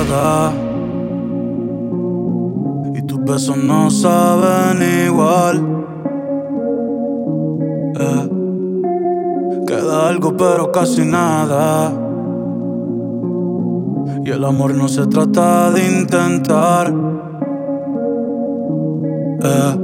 Mirada. 0.07 0.53
Y 2.95 3.03
tus 3.03 3.25
besos 3.25 3.57
no 3.57 3.90
saben 3.90 5.07
igual. 5.07 5.87
Eh, 7.99 8.31
queda 9.66 10.09
algo, 10.09 10.37
pero 10.37 10.71
casi 10.73 11.05
nada. 11.05 11.92
Y 14.25 14.31
el 14.31 14.45
amor 14.45 14.75
no 14.75 14.88
se 14.88 15.07
trata 15.07 15.71
de 15.71 15.87
intentar. 15.87 16.92
Eh, 19.42 19.77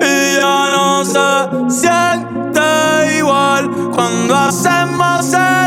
y 0.00 0.40
ya 0.40 0.70
no 0.76 1.04
se 1.04 1.80
siente 1.80 3.18
igual 3.18 3.70
cuando 3.92 4.36
hacemos 4.36 5.32
el 5.32 5.61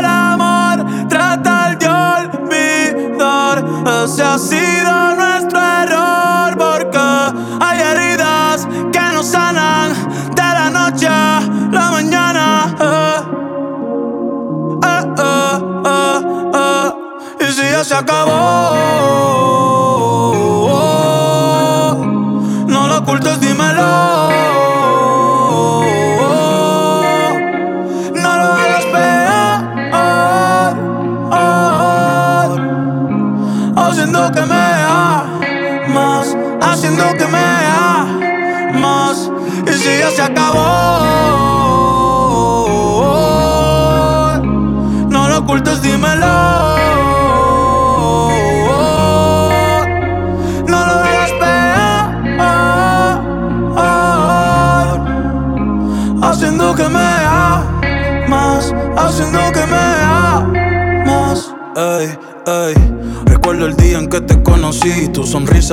se 17.86 17.94
acabó. 17.94 18.95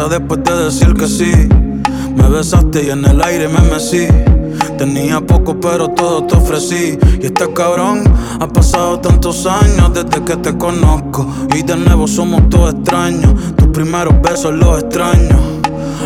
Después 0.01 0.43
de 0.43 0.55
decir 0.55 0.91
que 0.95 1.07
sí 1.07 1.31
Me 2.15 2.27
besaste 2.27 2.83
y 2.83 2.89
en 2.89 3.05
el 3.05 3.21
aire 3.21 3.47
me 3.47 3.61
mecí 3.61 4.07
Tenía 4.75 5.21
poco 5.21 5.59
pero 5.59 5.89
todo 5.89 6.23
te 6.23 6.35
ofrecí 6.35 6.97
Y 7.21 7.27
este 7.27 7.53
cabrón 7.53 8.03
ha 8.39 8.47
pasado 8.47 8.99
tantos 8.99 9.45
años 9.45 9.93
desde 9.93 10.23
que 10.25 10.35
te 10.37 10.57
conozco 10.57 11.27
Y 11.55 11.61
de 11.61 11.77
nuevo 11.77 12.07
somos 12.07 12.49
todos 12.49 12.73
extraños 12.73 13.35
Tus 13.55 13.67
primeros 13.67 14.19
besos 14.19 14.55
los 14.55 14.81
extraños 14.81 15.39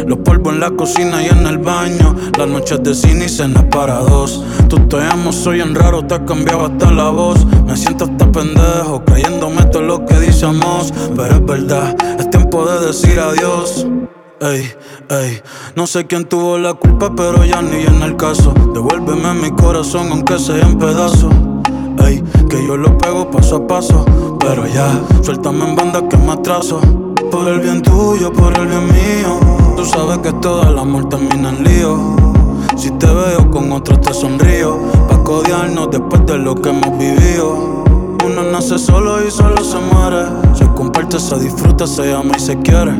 los 0.06 0.20
polvos 0.20 0.54
en 0.54 0.60
la 0.60 0.70
cocina 0.72 1.24
y 1.24 1.28
en 1.28 1.48
el 1.48 1.58
baño. 1.58 2.16
Las 2.38 2.48
noches 2.48 2.84
de 2.84 2.94
cine 2.94 3.26
y 3.26 3.30
cenas 3.30 3.64
para 3.66 3.98
dos. 4.00 4.44
Tú 4.70 4.78
te 4.88 5.02
amo, 5.02 5.34
soy 5.34 5.62
en 5.62 5.74
raro, 5.74 6.06
te 6.06 6.14
has 6.14 6.22
cambiado 6.22 6.68
hasta 6.68 6.92
la 6.92 7.10
voz. 7.10 7.46
Me 7.66 7.76
siento 7.76 8.06
hasta 8.06 8.32
pendejo, 8.32 9.04
creyéndome 9.04 9.64
todo 9.66 9.82
Pero 10.40 11.34
es 11.34 11.46
verdad, 11.48 11.96
es 12.20 12.30
tiempo 12.30 12.64
de 12.64 12.86
decir 12.86 13.20
adiós. 13.20 13.88
Ey, 14.40 14.72
ey, 15.10 15.42
no 15.76 15.88
sé 15.88 16.06
quién 16.06 16.26
tuvo 16.26 16.60
la 16.60 16.76
culpa, 16.76 17.12
pero 17.16 17.44
ya 17.44 17.64
ni 17.64 17.84
en 17.84 18.04
el 18.04 18.16
caso. 18.18 18.54
Devuélveme 18.72 19.34
mi 19.34 19.50
corazón, 19.50 20.10
aunque 20.12 20.38
sea 20.38 20.62
en 20.62 20.78
pedazos. 20.78 21.34
Ey, 22.06 22.24
que 22.52 22.68
yo 22.68 22.78
lo 22.78 22.96
pego 23.00 23.32
paso 23.32 23.56
a 23.56 23.68
paso. 23.68 24.06
Pero 24.40 24.68
ya, 24.68 25.02
suéltame 25.24 25.70
en 25.70 25.76
banda 25.76 26.08
que 26.08 26.18
me 26.18 26.34
atraso. 26.34 26.82
Por 27.32 27.48
el 27.48 27.60
bien 27.60 27.82
tuyo, 27.82 28.32
por 28.32 28.56
el 28.60 28.68
bien 28.68 28.86
mío. 28.86 29.40
Tú 29.76 29.86
sabes 29.86 30.20
que 30.20 30.34
todo 30.34 30.70
el 30.70 30.78
amor 30.78 31.10
termina 31.10 31.50
en 31.50 31.64
lío. 31.64 32.16
Si 32.76 32.92
te 32.92 33.08
veo 33.08 33.50
con 33.50 33.72
otro 33.72 34.00
te 34.00 34.14
sonrío. 34.14 34.78
Pa' 35.10 35.24
codiarnos 35.24 35.90
después 35.90 36.24
de 36.28 36.38
lo 36.38 36.54
que 36.54 36.70
hemos 36.70 36.96
vivido. 37.00 37.67
Nace 38.58 38.80
solo 38.80 39.24
y 39.24 39.30
solo 39.30 39.64
se 39.64 39.78
muere. 39.78 40.26
Se 40.56 40.66
comparte, 40.74 41.20
se 41.20 41.38
disfruta, 41.38 41.86
se 41.86 42.12
ama 42.12 42.34
y 42.36 42.40
se 42.40 42.58
quiere. 42.58 42.92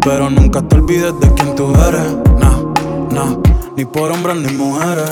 Pero 0.00 0.30
nunca 0.30 0.62
te 0.62 0.76
olvides 0.76 1.12
de 1.20 1.30
quién 1.34 1.54
tú 1.54 1.74
eres. 1.86 2.16
Nah, 2.40 2.56
nah, 3.10 3.36
ni 3.76 3.84
por 3.84 4.10
hombres 4.10 4.36
ni 4.38 4.50
mujeres. 4.56 5.10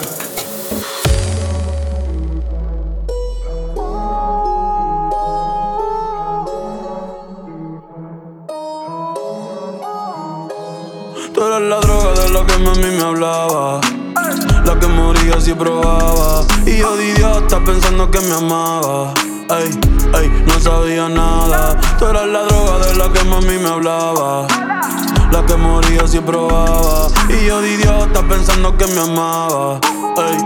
Tú 11.34 11.44
eras 11.44 11.60
la 11.60 11.80
droga 11.80 12.12
de 12.12 12.30
la 12.30 12.46
que 12.46 12.58
mami 12.64 12.96
me 12.96 13.02
hablaba. 13.02 13.80
La 14.64 14.80
que 14.80 14.86
moría 14.86 15.38
si 15.38 15.52
probaba. 15.52 16.46
Y 16.64 16.78
yo 16.78 16.96
de 16.96 17.10
idiota 17.10 17.62
pensando 17.62 18.10
que 18.10 18.20
me 18.20 18.32
amaba. 18.32 19.12
Ey, 19.48 19.70
ey, 20.18 20.44
no 20.44 20.58
sabía 20.58 21.08
nada. 21.08 21.78
Tú 22.00 22.06
eras 22.06 22.26
la 22.26 22.42
droga 22.42 22.78
de 22.84 22.94
la 22.96 23.12
que 23.12 23.22
mami 23.24 23.58
me 23.58 23.68
hablaba. 23.68 24.46
La 25.30 25.46
que 25.46 25.54
moría 25.54 26.04
si 26.08 26.18
probaba. 26.18 27.08
Y 27.28 27.46
yo 27.46 27.60
de 27.60 27.74
idiota 27.74 28.26
pensando 28.28 28.76
que 28.76 28.88
me 28.88 29.00
amaba. 29.02 29.78
Ey, 30.16 30.38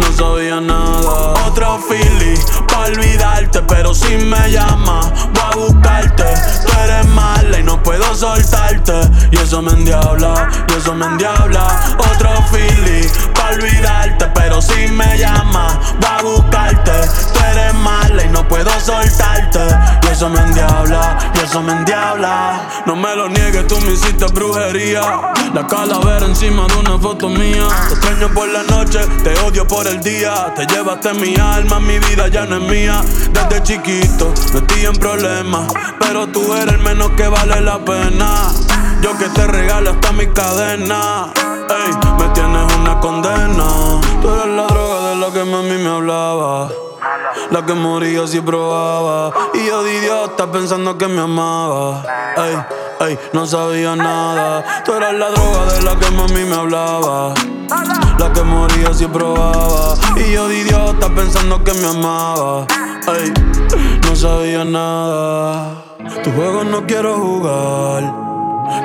no 0.00 0.16
sabía 0.16 0.62
nada. 0.62 1.34
Otro 1.46 1.78
feeling 1.86 2.40
pa' 2.68 2.86
olvidarte, 2.86 3.60
pero 3.68 3.92
si 3.92 4.16
me 4.16 4.50
llamas, 4.50 5.12
voy 5.34 5.42
a 5.42 5.56
buscarte. 5.56 6.24
Tú 6.64 6.72
eres 6.84 7.06
mala 7.08 7.58
y 7.58 7.62
no 7.62 7.82
puedo 7.82 8.14
soltarte. 8.14 8.98
Y 9.30 9.36
eso 9.36 9.60
me 9.60 9.72
endiabla, 9.72 10.48
y 10.70 10.78
eso 10.78 10.94
me 10.94 11.04
endiabla. 11.04 11.96
Otro 11.98 12.30
pa' 13.31 13.31
olvidarte, 13.52 14.26
pero 14.34 14.60
si 14.60 14.88
me 14.88 15.18
llamas, 15.18 15.78
voy 16.00 16.10
a 16.10 16.22
buscarte. 16.22 16.92
Tú 17.32 17.38
eres 17.52 17.74
mala 17.74 18.24
y 18.24 18.28
no 18.28 18.46
puedo 18.48 18.70
soltarte. 18.80 19.60
Y 20.02 20.12
eso 20.12 20.28
me 20.28 20.40
endiabla, 20.40 21.18
y 21.34 21.38
eso 21.44 21.62
me 21.62 21.72
endiabla. 21.72 22.68
No 22.86 22.96
me 22.96 23.14
lo 23.14 23.28
niegues, 23.28 23.66
tú 23.66 23.80
me 23.80 23.92
hiciste 23.92 24.26
brujería. 24.26 25.02
La 25.54 25.66
calavera 25.66 26.26
encima 26.26 26.66
de 26.66 26.76
una 26.76 26.98
foto 26.98 27.28
mía. 27.28 27.66
Te 27.88 27.94
extraño 27.94 28.28
por 28.34 28.48
la 28.48 28.62
noche, 28.64 29.00
te 29.22 29.38
odio 29.40 29.66
por 29.66 29.86
el 29.86 30.02
día. 30.02 30.52
Te 30.56 30.66
llevaste 30.66 31.12
mi 31.14 31.36
alma, 31.36 31.80
mi 31.80 31.98
vida 31.98 32.28
ya 32.28 32.46
no 32.46 32.56
es 32.56 32.62
mía. 32.62 33.02
Desde 33.32 33.62
chiquito 33.62 34.32
metí 34.54 34.86
en 34.86 34.94
problemas, 34.94 35.72
pero 36.00 36.26
tú 36.28 36.54
eres 36.54 36.74
el 36.74 36.80
menos 36.80 37.10
que 37.10 37.28
vale 37.28 37.60
la 37.60 37.78
pena. 37.84 38.71
Yo 39.02 39.18
que 39.18 39.28
te 39.30 39.46
regalo 39.48 39.90
hasta 39.90 40.12
mi 40.12 40.28
cadena. 40.28 41.32
Ey, 41.34 41.92
me 42.18 42.28
tienes 42.34 42.74
una 42.76 43.00
condena. 43.00 44.00
Tú 44.22 44.30
eres 44.30 44.46
la 44.46 44.66
droga 44.68 45.08
de 45.10 45.16
la 45.16 45.32
que 45.32 45.44
mami 45.44 45.76
me 45.82 45.88
hablaba. 45.88 46.68
La 47.50 47.66
que 47.66 47.74
moría 47.74 48.28
si 48.28 48.40
probaba. 48.40 49.32
Y 49.54 49.66
yo 49.66 49.82
de 49.82 49.94
idiota 49.94 50.50
pensando 50.52 50.96
que 50.96 51.08
me 51.08 51.20
amaba. 51.20 52.04
Ey, 52.36 53.08
ey, 53.08 53.18
no 53.32 53.44
sabía 53.44 53.96
nada. 53.96 54.82
Tú 54.84 54.92
eras 54.92 55.14
la 55.14 55.30
droga 55.30 55.72
de 55.72 55.82
la 55.82 55.98
que 55.98 56.10
mami 56.12 56.44
me 56.44 56.54
hablaba. 56.54 57.34
La 58.18 58.32
que 58.32 58.42
moría 58.42 58.94
si 58.94 59.06
probaba. 59.06 59.96
Y 60.14 60.32
yo 60.32 60.46
de 60.46 60.58
idiota 60.58 61.08
pensando 61.08 61.64
que 61.64 61.74
me 61.74 61.88
amaba. 61.88 62.66
Ey, 63.18 63.32
no 64.08 64.14
sabía 64.14 64.64
nada. 64.64 65.74
Tu 66.22 66.30
juego 66.30 66.62
no 66.62 66.86
quiero 66.86 67.16
jugar. 67.16 68.31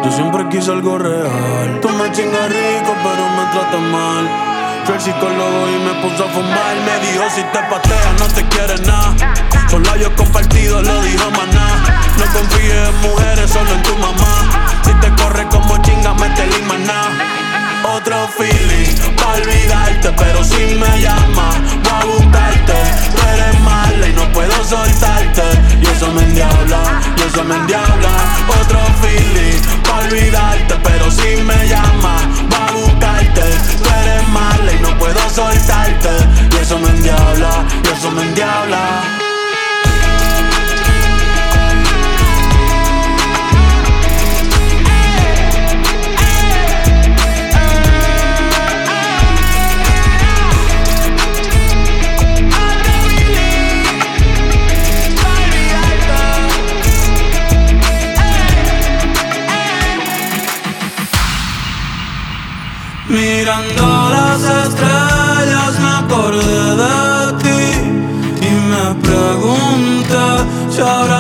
Yo 0.04 0.12
siempre 0.12 0.48
quise 0.50 0.72
algo 0.72 0.98
real. 0.98 1.80
Tú 1.82 1.90
me 1.90 2.12
chingas 2.12 2.50
rico, 2.50 2.96
pero 3.04 3.30
me 3.38 3.46
tratas 3.52 3.82
mal. 3.82 4.28
Fui 4.86 4.96
al 4.96 5.02
psicólogo 5.02 5.70
y 5.70 5.78
me 5.84 5.94
puso 6.02 6.26
a 6.26 6.30
fumar. 6.30 6.76
Me 6.86 7.08
dijo: 7.08 7.24
Si 7.36 7.44
te 7.44 7.60
pateas, 7.70 8.20
no 8.20 8.28
te 8.28 8.44
quieres 8.48 8.82
nada. 8.82 9.14
Son 9.70 9.84
labios 9.84 10.12
compartidos, 10.16 10.86
lo 10.86 11.02
dijo 11.02 11.30
maná. 11.32 11.84
No 12.18 12.26
confíes 12.34 12.90
en 12.90 13.02
mujeres, 13.02 13.52
solo 13.52 13.72
en 13.72 13.84
tu 13.84 13.96
mamá. 13.98 14.82
Si 14.84 14.94
te 14.94 15.22
corre 15.22 15.48
como 15.50 15.78
chinga, 15.78 16.14
métele 16.14 16.58
y 16.58 16.64
maná. 16.64 17.37
Otro 17.84 18.28
feeling, 18.38 18.96
pa' 19.16 19.34
olvidarte, 19.34 20.12
pero 20.18 20.44
si 20.44 20.76
me 20.76 21.02
llamas, 21.02 21.56
voy 21.84 21.94
a 21.94 22.06
buscarte. 22.06 22.74
Tú 23.12 23.18
eres 23.34 23.60
mala 23.62 24.08
y 24.08 24.14
no 24.14 24.28
puedo 24.34 24.54
soltarte. 24.64 25.44
Y 25.82 25.86
eso 25.86 26.12
me 26.12 26.24
endiabla, 26.24 27.02
y 27.18 27.22
eso 27.22 27.44
me 27.44 27.56
endiabla. 27.56 28.10
Otro 28.62 28.80
feeling, 29.02 29.62
pa' 29.84 30.00
olvidarte, 30.00 30.76
pero 30.84 31.10
si 31.12 31.42
me 31.44 31.68
llamas, 31.68 32.22
voy 32.50 32.60
a 32.68 32.72
buscarte. 32.72 33.42
Tú 33.84 33.90
eres 34.02 34.28
mala 34.30 34.74
y 34.74 34.80
no 34.80 34.98
puedo 34.98 35.20
soltarte. 35.30 36.10
Y 36.52 36.56
eso 36.62 36.78
me 36.80 36.90
endiabla, 36.90 37.66
y 37.84 37.88
eso 37.98 38.12
me 38.12 38.22
endiabla. 38.24 39.27
çare 70.78 71.17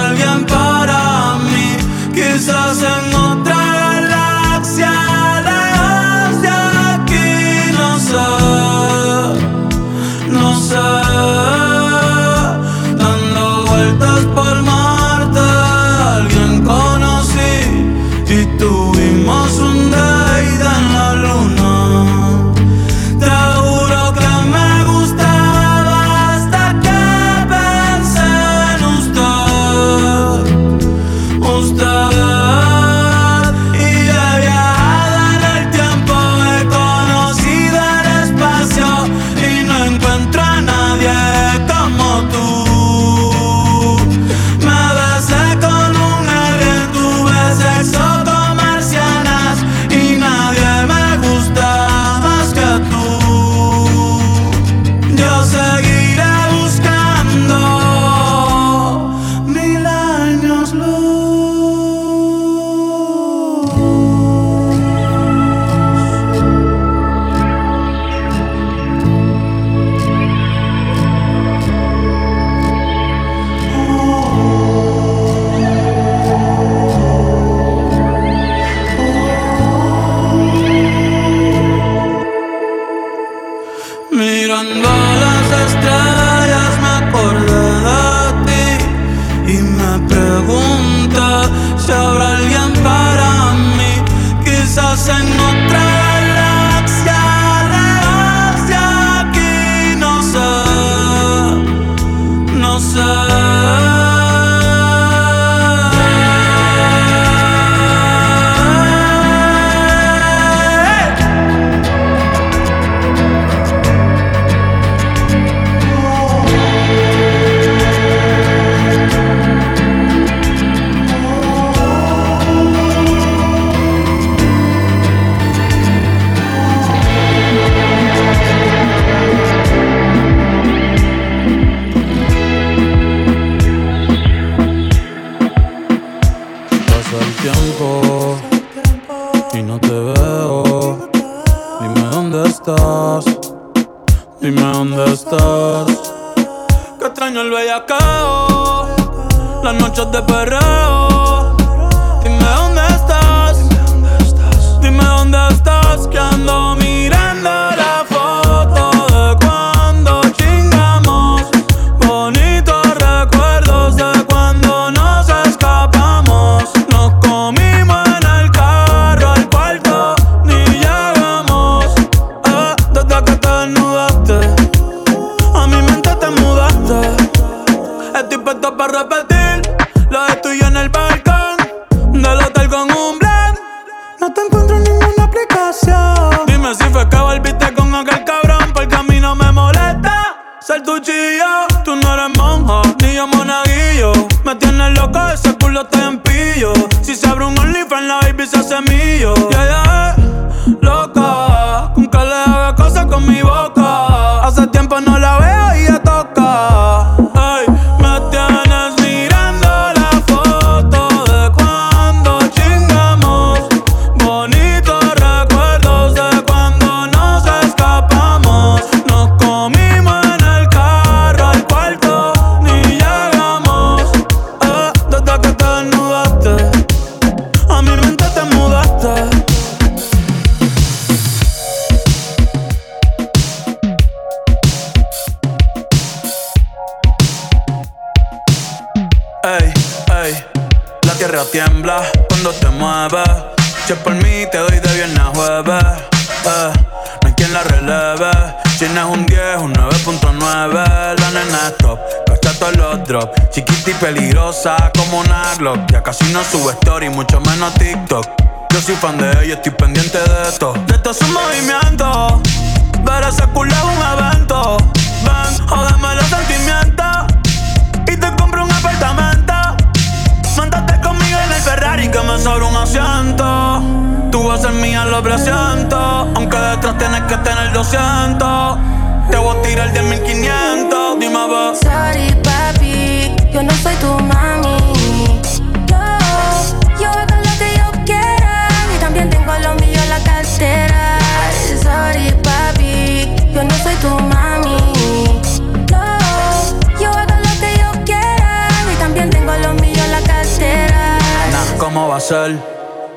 Sorry 260.60 260.87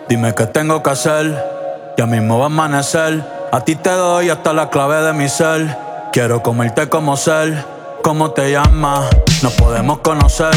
Dime 0.08 0.32
qué 0.36 0.46
tengo 0.46 0.84
que 0.84 0.90
hacer. 0.90 1.44
Ya 1.98 2.06
mismo 2.06 2.38
va 2.38 2.44
a 2.44 2.46
amanecer. 2.46 3.24
A 3.50 3.60
ti 3.62 3.74
te 3.74 3.90
doy 3.90 4.30
hasta 4.30 4.52
la 4.52 4.70
clave 4.70 5.02
de 5.02 5.12
mi 5.12 5.28
ser. 5.28 5.76
Quiero 6.12 6.44
comerte 6.44 6.88
como 6.88 7.16
ser. 7.16 7.64
¿Cómo 8.04 8.30
te 8.30 8.52
llamas? 8.52 9.10
Nos 9.42 9.52
podemos 9.54 9.98
conocer. 9.98 10.54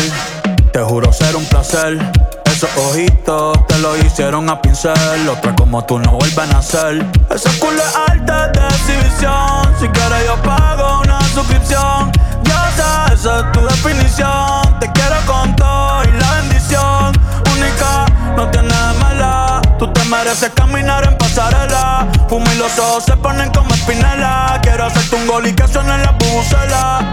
Te 0.72 0.82
juro 0.82 1.12
ser 1.12 1.36
un 1.36 1.46
placer. 1.46 1.98
Esos 2.46 2.70
ojitos 2.78 3.66
te 3.66 3.80
lo 3.80 3.98
hicieron 3.98 4.48
a 4.48 4.62
pincel. 4.62 5.28
Otra 5.30 5.56
como 5.56 5.84
tú 5.86 5.98
no 5.98 6.12
vuelven 6.12 6.56
a 6.56 6.62
ser. 6.62 7.04
Ese 7.32 7.50
culo 7.58 7.82
es 7.82 7.96
alta 8.08 8.50
de 8.50 8.68
exhibición. 8.68 9.74
Si 9.80 9.88
quieres, 9.88 10.28
yo 10.28 10.36
pago 10.44 11.02
una 11.02 11.20
suscripción. 11.22 12.12
Ya 12.44 12.72
sabes, 12.78 13.20
esa 13.20 13.40
es 13.40 13.52
tu 13.52 13.62
definición. 13.62 14.80
Te 14.80 14.92
quiero 14.92 15.16
con 15.26 15.56
todo 15.56 16.04
y 16.04 16.20
la 16.20 16.32
bendición. 16.34 16.53
Única, 16.72 18.06
no 18.36 18.50
tiene 18.50 18.74
mala. 19.00 19.62
Tú 19.78 19.92
te 19.92 20.04
mereces 20.06 20.52
caminar 20.56 21.04
en 21.06 21.18
pasarela. 21.18 22.08
Fumo 22.30 22.46
y 22.52 22.58
los 22.58 22.78
ojos 22.80 23.04
se 23.06 23.18
ponen 23.18 23.52
como 23.52 23.74
espinela. 23.74 24.60
Quiero 24.62 24.86
hacerte 24.86 25.16
un 25.16 25.28
gol 25.28 25.48
y 25.48 25.54
que 25.54 25.68
suene 25.68 25.98
la 25.98 26.12
bucela. 26.12 27.12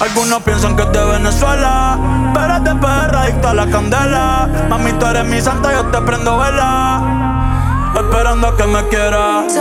Algunos 0.00 0.42
piensan 0.42 0.76
que 0.76 0.82
es 0.82 0.92
de 0.92 1.04
Venezuela, 1.04 1.96
pero 2.34 2.56
es 2.56 2.64
de 2.64 2.74
perra 2.74 3.22
adicta 3.22 3.50
a 3.50 3.54
la 3.54 3.66
candela. 3.66 4.48
Mami, 4.68 4.92
tú 4.94 5.06
eres 5.06 5.24
mi 5.24 5.40
santa, 5.40 5.72
yo 5.72 5.84
te 5.86 6.00
prendo 6.00 6.38
vela. 6.38 7.92
Esperando 7.94 8.48
a 8.48 8.56
que 8.56 8.64
me 8.64 8.88
quieras. 8.88 9.52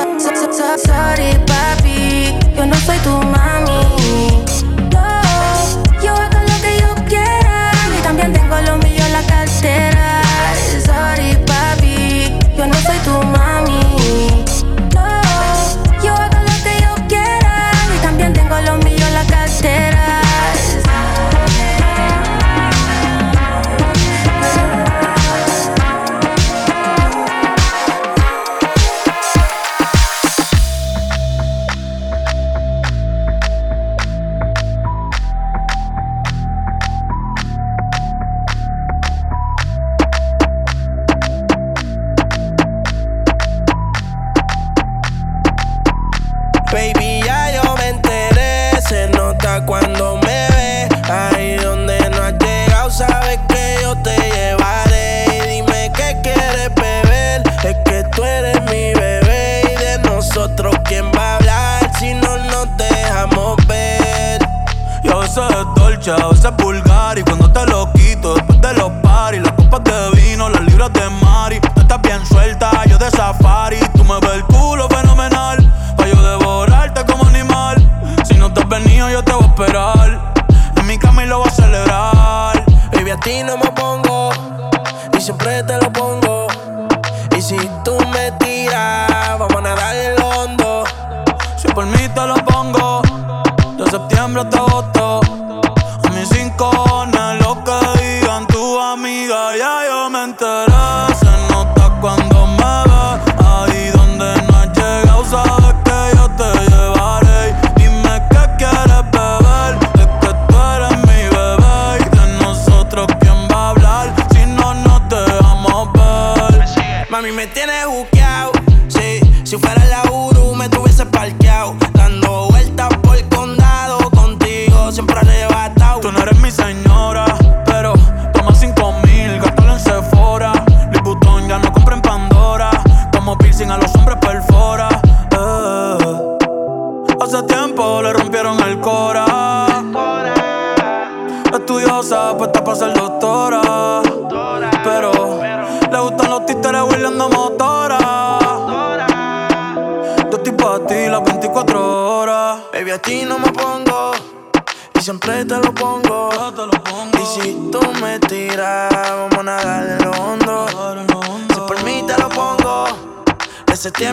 Sorry, 0.84 1.38
papi, 1.46 2.40
yo 2.56 2.66
no 2.66 2.76
soy 2.76 2.98
tu 3.00 3.22
mami. 3.22 4.31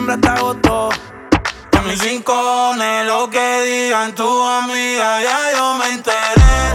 Septiembre 0.09 0.15
hasta 0.15 0.41
agosto. 0.41 0.89
A 1.77 1.83
mis 1.83 2.03
rincones, 2.03 3.07
lo 3.07 3.29
que 3.29 3.63
digan 3.63 4.15
tu 4.15 4.43
amiga, 4.43 5.23
ya 5.23 5.53
yo 5.55 5.75
me 5.75 5.89
enteré. 5.91 6.68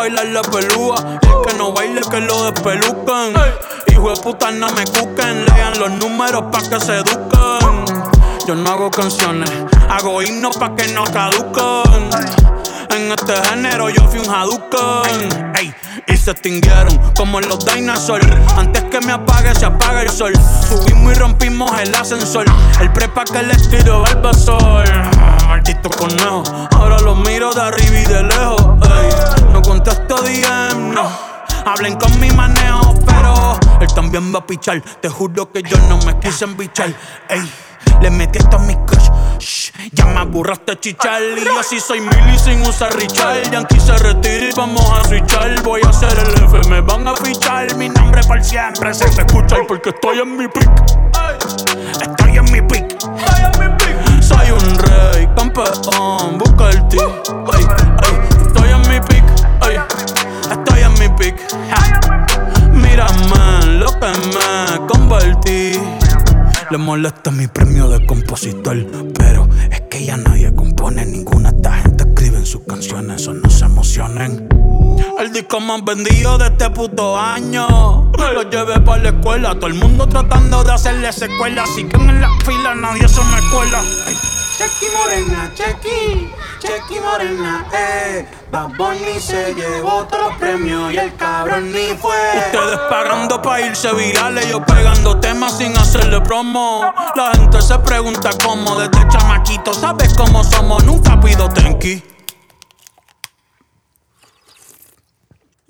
Bailar 0.00 0.26
la 0.26 0.42
pelúa. 0.42 0.96
Que 1.46 1.54
no 1.54 1.72
baile, 1.72 2.00
que 2.10 2.20
lo 2.20 2.44
despelucan. 2.44 3.32
Hijo 3.92 4.10
de 4.10 4.20
puta, 4.20 4.50
no 4.50 4.68
me 4.72 4.84
cuquen. 4.84 5.44
Lean 5.46 5.78
los 5.78 5.90
números 5.92 6.44
pa' 6.50 6.62
que 6.68 6.80
se 6.80 6.96
eduquen. 6.96 7.84
Yo 8.46 8.54
no 8.54 8.70
hago 8.70 8.90
canciones, 8.90 9.50
hago 9.88 10.22
himnos 10.22 10.56
pa' 10.56 10.74
que 10.74 10.88
no 10.94 11.04
caduquen. 11.04 12.10
En 12.90 13.12
este 13.12 13.34
género 13.48 13.88
yo 13.88 14.08
fui 14.08 14.18
un 14.18 14.28
Hadouken 14.28 15.52
Ey, 15.54 15.72
y 16.08 16.16
se 16.16 16.32
extinguieron 16.32 16.98
como 17.14 17.38
en 17.38 17.48
los 17.48 17.64
dinosaurs 17.64 18.26
Antes 18.56 18.82
que 18.84 19.00
me 19.00 19.12
apague 19.12 19.54
se 19.54 19.64
apaga 19.64 20.02
el 20.02 20.10
sol 20.10 20.32
Subimos 20.68 21.12
y 21.12 21.14
rompimos 21.14 21.70
el 21.80 21.94
ascensor 21.94 22.46
El 22.80 22.92
prepa 22.92 23.22
que 23.24 23.44
les 23.44 23.68
tiro 23.70 24.04
el 24.06 24.16
basol 24.16 24.84
Maldito 25.46 25.88
conejo 25.88 26.42
Ahora 26.72 26.98
los 26.98 27.16
miro 27.18 27.52
de 27.52 27.60
arriba 27.60 27.96
y 27.96 28.04
de 28.06 28.22
lejos 28.24 28.66
Ey, 28.82 29.39
contesto 29.70 30.16
DM, 30.16 30.92
no 30.92 31.08
Hablen 31.64 31.94
con 31.94 32.18
mi 32.18 32.28
manejo, 32.32 32.92
pero 33.06 33.56
él 33.80 33.86
también 33.94 34.34
va 34.34 34.40
a 34.40 34.46
pichar. 34.46 34.80
Te 35.00 35.08
juro 35.08 35.52
que 35.52 35.62
yo 35.62 35.76
no 35.88 35.98
me 35.98 36.18
quise 36.18 36.44
embichar. 36.44 36.92
Ey, 37.28 37.48
le 38.00 38.10
metí 38.10 38.38
esto 38.38 38.56
a 38.56 38.58
mi 38.60 38.74
crush. 38.74 39.08
Shh, 39.38 39.72
ya 39.92 40.06
me 40.06 40.20
aburraste 40.20 40.80
chichar. 40.80 41.22
Y 41.22 41.58
así 41.58 41.78
soy 41.78 42.00
mili 42.00 42.38
sin 42.38 42.62
usar 42.62 42.96
Richard. 42.96 43.48
Yankee 43.52 43.78
se 43.78 43.96
retira 43.98 44.48
y 44.48 44.52
vamos 44.56 44.90
a 44.90 45.04
switchar. 45.06 45.62
Voy 45.62 45.82
a 45.84 45.90
hacer 45.90 46.18
el 46.18 46.44
F, 46.44 46.68
me 46.68 46.80
van 46.80 47.06
a 47.06 47.14
fichar. 47.14 47.76
Mi 47.76 47.88
nombre 47.90 48.22
por 48.24 48.42
siempre 48.42 48.92
se 48.92 49.04
me 49.12 49.22
escucha 49.22 49.56
porque 49.68 49.90
estoy 49.90 50.18
en 50.18 50.36
mi 50.36 50.48
pick. 50.48 50.70
Estoy 52.00 52.38
en 52.38 52.44
mi 52.50 52.60
pick. 52.62 52.98
Soy 54.20 54.50
un 54.50 54.78
rey, 54.78 55.28
campeón, 55.36 56.38
busca 56.38 56.70
el 56.70 56.88
ti. 56.88 56.98
Ay, 57.52 57.66
ay, 58.02 58.29
Mírame 62.72 63.78
lo 63.78 63.86
que 63.98 64.08
me 64.08 64.86
convertí. 64.86 65.72
Le 66.70 66.78
molesta 66.78 67.30
mi 67.30 67.46
premio 67.48 67.88
de 67.88 68.04
compositor, 68.06 68.86
pero 69.18 69.48
es 69.70 69.80
que 69.82 70.04
ya 70.04 70.16
nadie 70.16 70.54
compone 70.54 71.04
ninguna. 71.04 71.50
Esta 71.50 71.72
gente 71.72 72.04
escribe 72.04 72.38
en 72.38 72.46
sus 72.46 72.62
canciones, 72.62 73.22
eso 73.22 73.34
no 73.34 73.50
se 73.50 73.64
emocionen. 73.64 74.48
El 75.18 75.32
disco 75.32 75.60
más 75.60 75.84
vendido 75.84 76.38
de 76.38 76.46
este 76.46 76.70
puto 76.70 77.18
año. 77.18 78.10
Lo 78.32 78.42
llevé 78.48 78.80
para 78.80 79.02
la 79.02 79.08
escuela, 79.10 79.54
todo 79.54 79.66
el 79.66 79.74
mundo 79.74 80.06
tratando 80.06 80.64
de 80.64 80.72
hacerle 80.72 81.12
secuela. 81.12 81.64
Así 81.64 81.84
que 81.84 81.96
en 81.96 82.20
la 82.20 82.28
fila 82.44 82.74
nadie 82.74 83.08
se 83.08 83.22
me 83.24 83.40
cuela. 83.50 83.82
Ay. 84.06 84.16
Chequi 84.60 84.86
Morena, 84.94 85.50
Chequi, 85.54 86.30
Chequi 86.60 87.00
Morena, 87.00 87.66
eh. 87.72 88.28
Bad 88.52 88.72
se 89.18 89.54
llevó 89.54 90.04
todos 90.04 90.24
los 90.24 90.36
premios 90.36 90.92
y 90.92 90.98
el 90.98 91.16
cabrón 91.16 91.72
ni 91.72 91.96
fue. 91.96 92.14
Ustedes 92.36 92.78
pagando 92.90 93.40
pa' 93.40 93.60
irse 93.62 93.90
virales, 93.94 94.50
yo 94.50 94.62
pegando 94.62 95.18
temas 95.18 95.56
sin 95.56 95.74
hacerle 95.78 96.20
promo. 96.20 96.92
La 97.16 97.32
gente 97.32 97.62
se 97.62 97.78
pregunta 97.78 98.28
cómo, 98.44 98.78
desde 98.78 99.08
chamaquito, 99.08 99.72
¿sabes 99.72 100.12
cómo 100.12 100.44
somos? 100.44 100.84
Nunca 100.84 101.18
pido 101.18 101.48
tenki. 101.48 102.02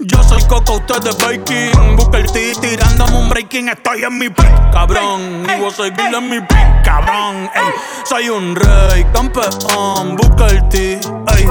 Yo 0.03 0.23
soy 0.23 0.43
Coco, 0.45 0.77
usted 0.77 1.07
es 1.07 1.19
Baking. 1.19 1.97
Busca 1.97 2.17
el 2.17 2.33
T 2.33 2.53
tirándome 2.59 3.19
un 3.19 3.29
breaking. 3.29 3.69
Estoy 3.69 4.03
en 4.03 4.17
mi 4.17 4.31
pick, 4.31 4.71
cabrón. 4.73 5.47
Y 5.47 5.61
vos 5.61 5.75
soy 5.75 5.91
Bill 5.91 6.15
en 6.15 6.31
mi 6.31 6.41
pick, 6.41 6.83
cabrón. 6.83 7.51
Ey, 7.55 7.75
soy 8.05 8.31
un 8.31 8.57
rey, 8.57 9.05
campeón. 9.13 10.17
Busca 10.17 10.47
el 10.47 10.67
T, 10.71 10.93
ey. 10.93 11.49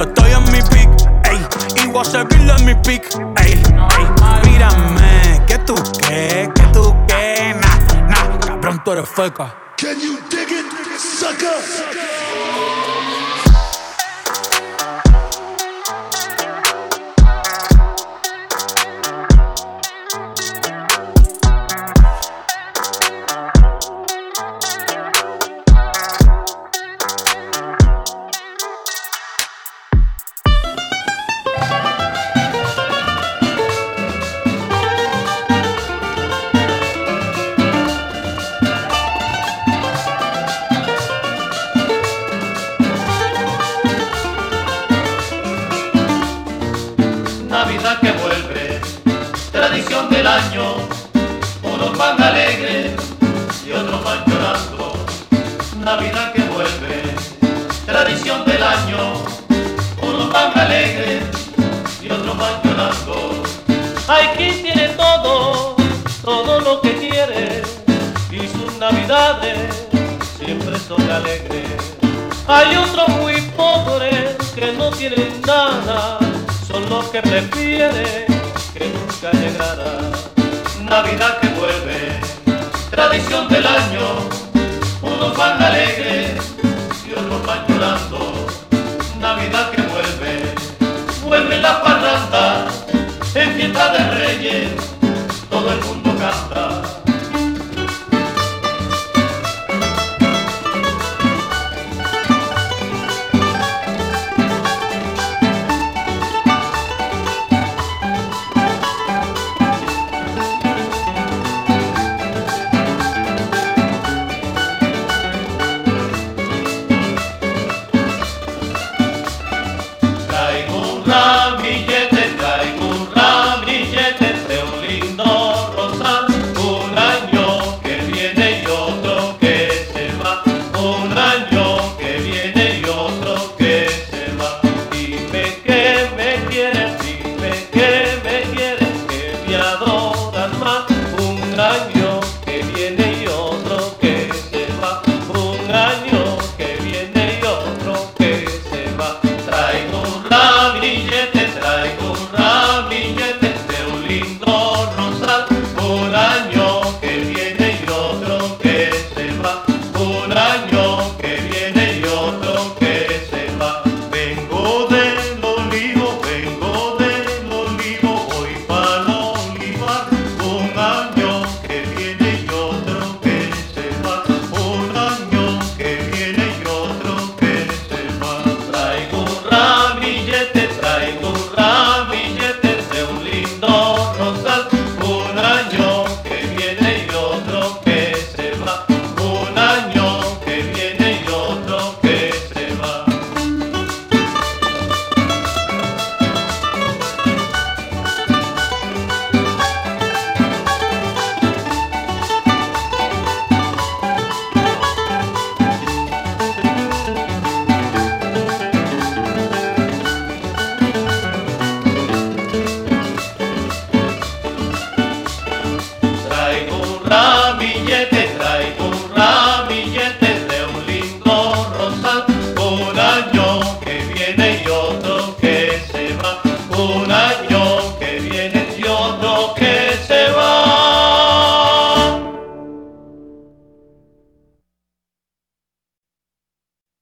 Estoy 0.00 0.32
en 0.32 0.44
mi 0.50 0.62
pick, 0.62 0.88
ey. 1.24 1.84
Y 1.84 1.88
vos 1.88 2.08
soy 2.08 2.24
Bill 2.24 2.48
en 2.48 2.64
mi 2.64 2.74
pick, 2.76 3.04
ey. 3.44 3.52
ey. 3.52 4.50
Mírame, 4.50 5.42
que 5.46 5.58
tú 5.58 5.74
qué, 5.98 6.50
que 6.54 6.62
tú 6.72 6.96
qué. 7.06 7.54
Nah, 7.60 8.08
nah, 8.08 8.38
cabrón, 8.38 8.82
tú 8.82 8.92
eres 8.92 9.08
feca. 9.10 9.54
Can 9.76 10.00
you 10.00 10.18
dig 10.30 10.50
it, 10.50 10.64
sucker? 10.98 12.03